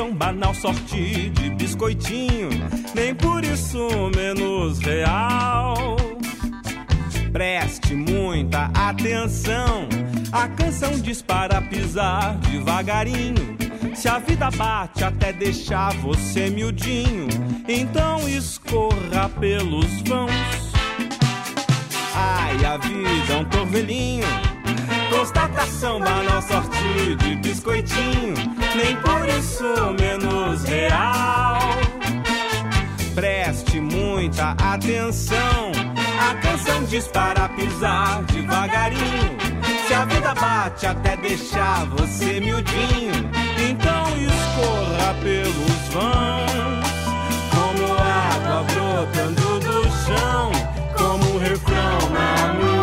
[0.00, 2.48] Constatação banal, sorte de biscoitinho.
[2.94, 5.96] Nem por isso menos real.
[7.30, 9.86] Preste muita atenção.
[10.32, 13.58] A canção diz para pisar devagarinho.
[13.94, 17.28] Se a vida bate até deixar você miudinho,
[17.68, 20.30] então escorra pelos vãos.
[22.14, 24.49] Ai, a vida é um torvelinho.
[25.10, 28.34] Constatação banal, sorte de biscoitinho.
[28.76, 29.64] Nem por isso
[29.98, 31.58] menos real.
[33.14, 35.72] Preste muita atenção.
[36.20, 39.38] A canção diz para pisar devagarinho.
[39.86, 46.90] Se a vida bate até deixar você miudinho, então escorra pelos vãos.
[47.50, 50.52] Como água brotando do chão,
[50.96, 52.79] como um refrão na multidão.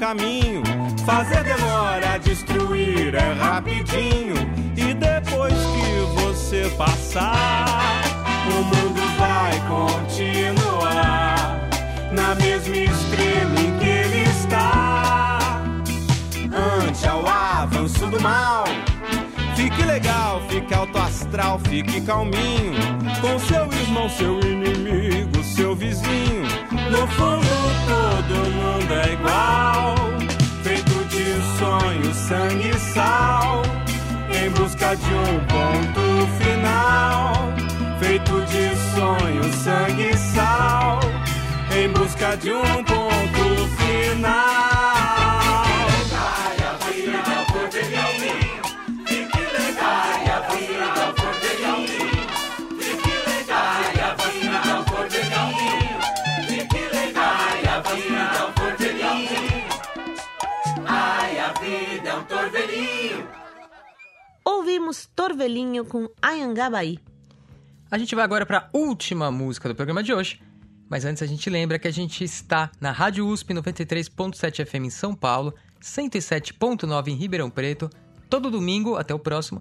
[0.00, 0.62] Caminho.
[1.04, 4.34] Fazer demora, destruir é rapidinho.
[4.74, 8.00] E depois que você passar,
[8.46, 11.36] o mundo vai continuar
[12.12, 15.38] na mesma estrela em que ele está.
[16.86, 18.64] Ante ao avanço do mal.
[19.54, 22.72] Fique legal, fique alto astral, fique calminho.
[23.20, 26.48] Com seu irmão, seu inimigo, seu vizinho.
[26.90, 27.49] No fundo,
[27.90, 29.94] todo mundo é igual.
[30.62, 31.24] Feito de
[31.58, 33.62] sonho, sangue e sal.
[34.32, 36.04] Em busca de um ponto
[36.40, 37.52] final.
[37.98, 41.00] Feito de sonho, sangue e sal.
[41.76, 43.09] Em busca de um ponto
[64.70, 67.00] Ouvimos Torvelinho com Ayangabaí.
[67.90, 70.40] A gente vai agora para a última música do programa de hoje.
[70.88, 74.90] Mas antes a gente lembra que a gente está na Rádio USP 93.7 FM em
[74.90, 75.52] São Paulo,
[75.82, 77.90] 107.9 em Ribeirão Preto,
[78.28, 79.60] todo domingo até o próximo,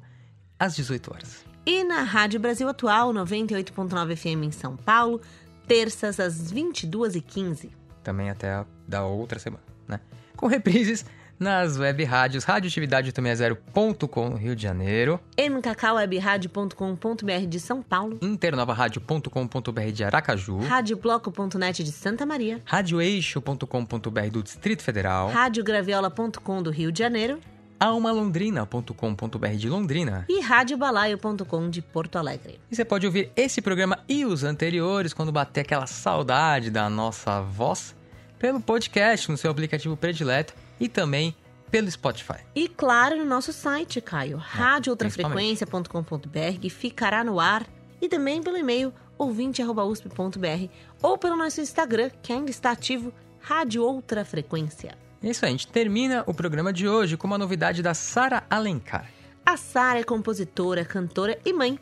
[0.60, 1.44] às 18 horas.
[1.66, 5.20] E na Rádio Brasil Atual, 98.9 FM em São Paulo,
[5.68, 7.72] terças às 22h15.
[8.04, 10.00] Também até a da outra semana, né?
[10.38, 11.04] Com reprises
[11.40, 12.44] nas web rádios.
[12.44, 21.92] Radioatividade 860.com no Rio de Janeiro, mkkwebradio.com.br de São Paulo, internovaradio.com.br de Aracaju, radiobloco.net de
[21.92, 27.40] Santa Maria, radioeixo.com.br do Distrito Federal, radiograviola.com do Rio de Janeiro.
[27.80, 30.26] Almalondrina.com.br de Londrina.
[30.28, 32.60] e radiobalaio.com de Porto Alegre.
[32.70, 37.40] E você pode ouvir esse programa e os anteriores quando bater aquela saudade da nossa
[37.40, 37.96] voz
[38.38, 41.36] pelo podcast no seu aplicativo predileto e também
[41.70, 42.40] pelo Spotify.
[42.56, 47.66] E claro, no nosso site, Caio, radiooutrafrequência.com.br, que ficará no ar,
[48.02, 50.70] e também pelo e-mail ouvinte.usp.br
[51.02, 54.98] ou pelo nosso Instagram, que ainda está ativo, Rádio Outra Frequência.
[55.22, 58.44] É isso aí, a gente termina o programa de hoje com uma novidade da Sara
[58.50, 59.10] Alencar.
[59.46, 61.78] A Sara é compositora, cantora e mãe.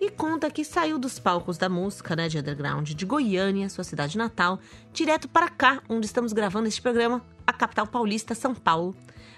[0.00, 4.16] E conta que saiu dos palcos da música, né, de underground de Goiânia, sua cidade
[4.16, 4.58] natal,
[4.92, 8.96] direto para cá, onde estamos gravando este programa, a capital paulista, São Paulo.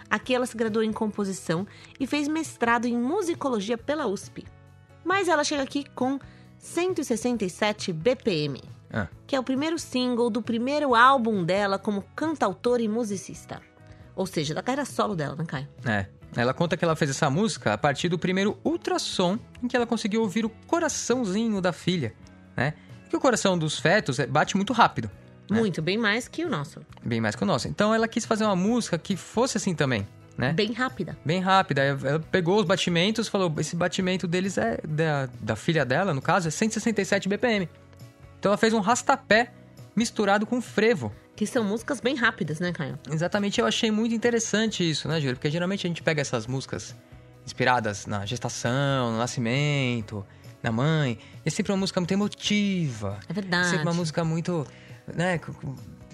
[0.08, 1.66] Aqui ela se graduou em composição
[1.98, 4.46] e fez mestrado em musicologia pela USP.
[5.04, 6.20] Mas ela chega aqui com
[6.58, 8.60] 167 BPM,
[8.92, 9.08] Ah.
[9.26, 13.60] que é o primeiro single do primeiro álbum dela como cantautora e musicista.
[14.14, 15.68] Ou seja, da carreira solo dela, né, Caio?
[15.84, 16.06] É.
[16.34, 19.86] Ela conta que ela fez essa música a partir do primeiro ultrassom em que ela
[19.86, 22.14] conseguiu ouvir o coraçãozinho da filha,
[22.56, 22.74] né?
[23.10, 25.10] Que o coração dos fetos é- bate muito rápido,
[25.50, 26.80] Muito, bem mais que o nosso.
[27.04, 27.68] bem mais que o nosso.
[27.68, 30.08] Então ela quis fazer uma música que fosse assim também,
[30.38, 30.54] né?
[30.54, 31.18] Bem rápida.
[31.22, 31.82] Bem rápida.
[31.82, 36.22] Ela ela pegou os batimentos, falou, esse batimento deles é da, da filha dela, no
[36.22, 37.68] caso, é 167 BPM.
[38.38, 39.52] Então ela fez um rastapé
[39.94, 41.12] misturado com frevo.
[41.34, 42.98] Que são músicas bem rápidas, né, Caio?
[43.10, 45.36] Exatamente, eu achei muito interessante isso, né, Júlio?
[45.36, 46.94] Porque geralmente a gente pega essas músicas
[47.44, 50.24] inspiradas na gestação, no nascimento,
[50.62, 51.18] na mãe.
[51.44, 53.18] É sempre uma música muito emotiva.
[53.28, 53.66] É verdade.
[53.66, 54.66] É sempre uma música muito,
[55.14, 55.40] né,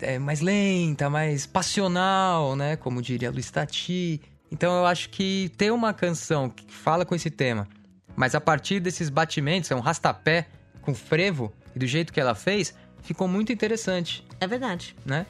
[0.01, 2.77] é, mais lenta, mais passional, né?
[2.77, 4.21] Como diria Luiz Tati.
[4.51, 7.69] Então eu acho que ter uma canção que fala com esse tema,
[8.17, 10.49] mas a partir desses batimentos, é um rastapé
[10.81, 14.95] com frevo, e do jeito que ela fez, ficou muito interessante, É verdade.
[15.05, 15.27] né?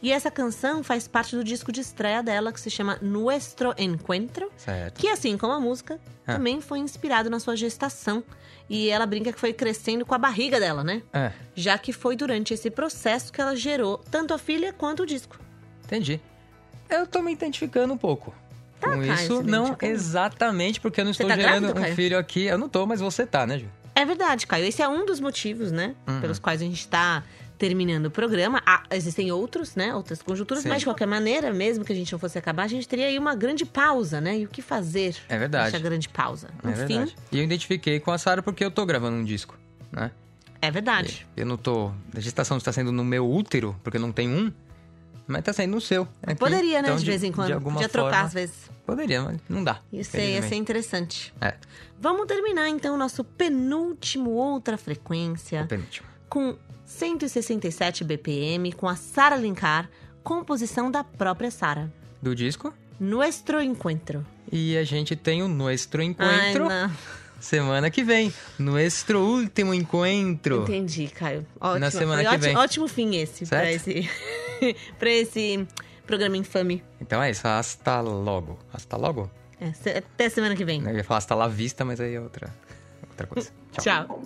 [0.00, 4.48] E essa canção faz parte do disco de estreia dela, que se chama Nuestro Encuentro,
[4.56, 5.00] Certo.
[5.00, 6.34] que assim como a música, Ah.
[6.34, 8.22] também foi inspirado na sua gestação.
[8.70, 11.02] E ela brinca que foi crescendo com a barriga dela, né?
[11.12, 11.32] É.
[11.54, 15.36] Já que foi durante esse processo que ela gerou tanto a filha quanto o disco.
[15.84, 16.20] Entendi.
[16.88, 18.32] Eu tô me identificando um pouco.
[18.78, 21.82] Tá, com Caio, isso, se não exatamente porque eu não estou tá gerando grávido, um
[21.82, 21.94] Caio?
[21.96, 22.44] filho aqui.
[22.44, 23.66] Eu não tô, mas você tá, né, Ju?
[23.94, 24.64] É verdade, Caio.
[24.64, 25.96] Esse é um dos motivos, né?
[26.06, 26.20] Uhum.
[26.20, 27.24] Pelos quais a gente tá
[27.58, 28.62] terminando o programa.
[28.64, 29.94] Ah, existem outros, né?
[29.94, 30.68] Outras conjunturas, Sim.
[30.68, 33.18] mas de qualquer maneira, mesmo que a gente não fosse acabar, a gente teria aí
[33.18, 34.38] uma grande pausa, né?
[34.38, 35.16] E o que fazer?
[35.28, 35.68] É verdade.
[35.68, 36.48] Essa grande pausa.
[36.64, 37.16] É Enfim, verdade.
[37.32, 39.56] E eu identifiquei com a Sara porque eu tô gravando um disco,
[39.92, 40.10] né?
[40.60, 41.26] é verdade.
[41.36, 41.90] Eu não tô.
[42.16, 44.52] A gestação está sendo no meu útero, porque não tenho um,
[45.26, 46.06] mas tá sendo no seu.
[46.22, 46.34] aqui.
[46.36, 46.88] Poderia, né?
[46.88, 47.52] Então, de vez em quando.
[47.52, 48.70] alguma Podia trocar forma- às vezes.
[48.86, 49.80] Poderia, mas não dá.
[49.92, 51.32] Isso aí ia ser interessante.
[51.40, 51.54] É,
[52.00, 55.62] Vamos terminar então o nosso penúltimo outra frequência.
[55.62, 56.06] o penúltimo.
[56.28, 56.56] com
[56.88, 59.90] 167 BPM, com a Sara Linkar,
[60.24, 61.92] composição da própria Sara.
[62.20, 62.72] Do disco.
[62.98, 64.26] Nuestro Encuentro.
[64.50, 66.90] E a gente tem o Nuestro Ai, Encontro não.
[67.38, 68.32] semana que vem.
[68.58, 70.62] Nuestro último encontro.
[70.62, 71.46] Entendi, Caio.
[71.60, 71.78] Ótimo.
[71.78, 72.56] Na semana que ótimo, vem.
[72.56, 73.88] ótimo fim esse pra Certo?
[73.88, 74.10] esse,
[74.98, 75.68] pra esse
[76.06, 76.82] programa infame.
[77.00, 78.58] Então é isso, hasta logo.
[78.72, 79.30] Hasta logo?
[79.60, 80.82] É, se- até semana que vem.
[80.82, 82.52] Eu ia falar hasta la vista, mas aí é outra,
[83.10, 83.50] outra coisa.
[83.78, 84.06] Tchau.
[84.08, 84.22] Tchau.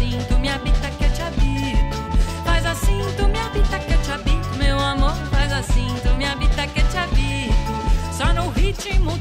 [0.00, 1.96] Assim, me habita que te habito.
[2.44, 5.14] Faz assim, tu me habita que eu te habito, meu amor.
[5.30, 7.54] Faz assim, tu me habita que eu te habito.
[8.16, 9.18] Só no ritmo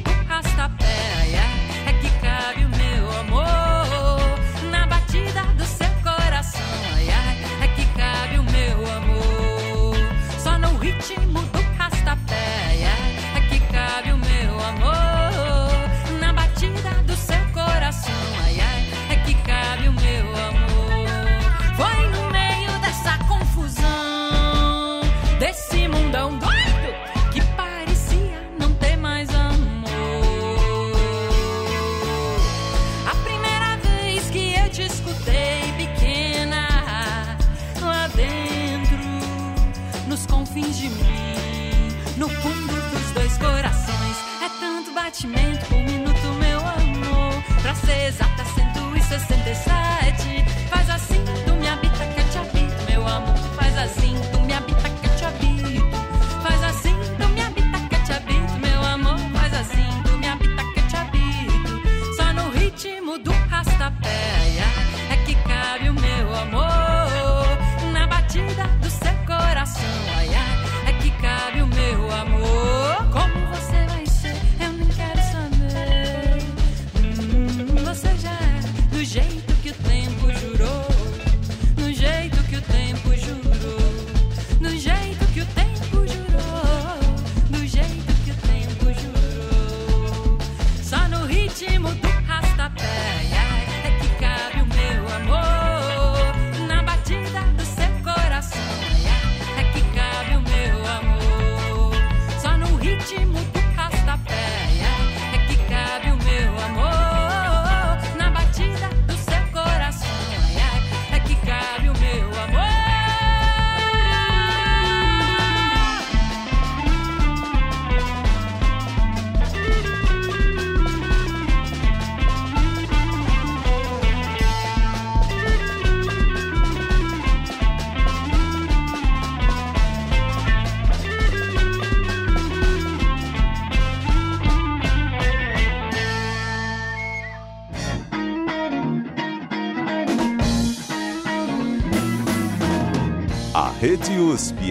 [42.20, 47.42] no fundo dos dois corações, é tanto batimento por minuto, meu amor.
[47.62, 50.46] Pra ser exata, 167.
[50.70, 53.38] Faz assim, tu me habita que eu te habito, meu amor.
[53.56, 54.39] Faz assim, tu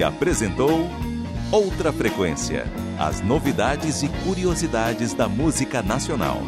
[0.02, 0.88] Apresentou
[1.50, 2.66] Outra Frequência.
[2.98, 6.42] As novidades e curiosidades da música nacional.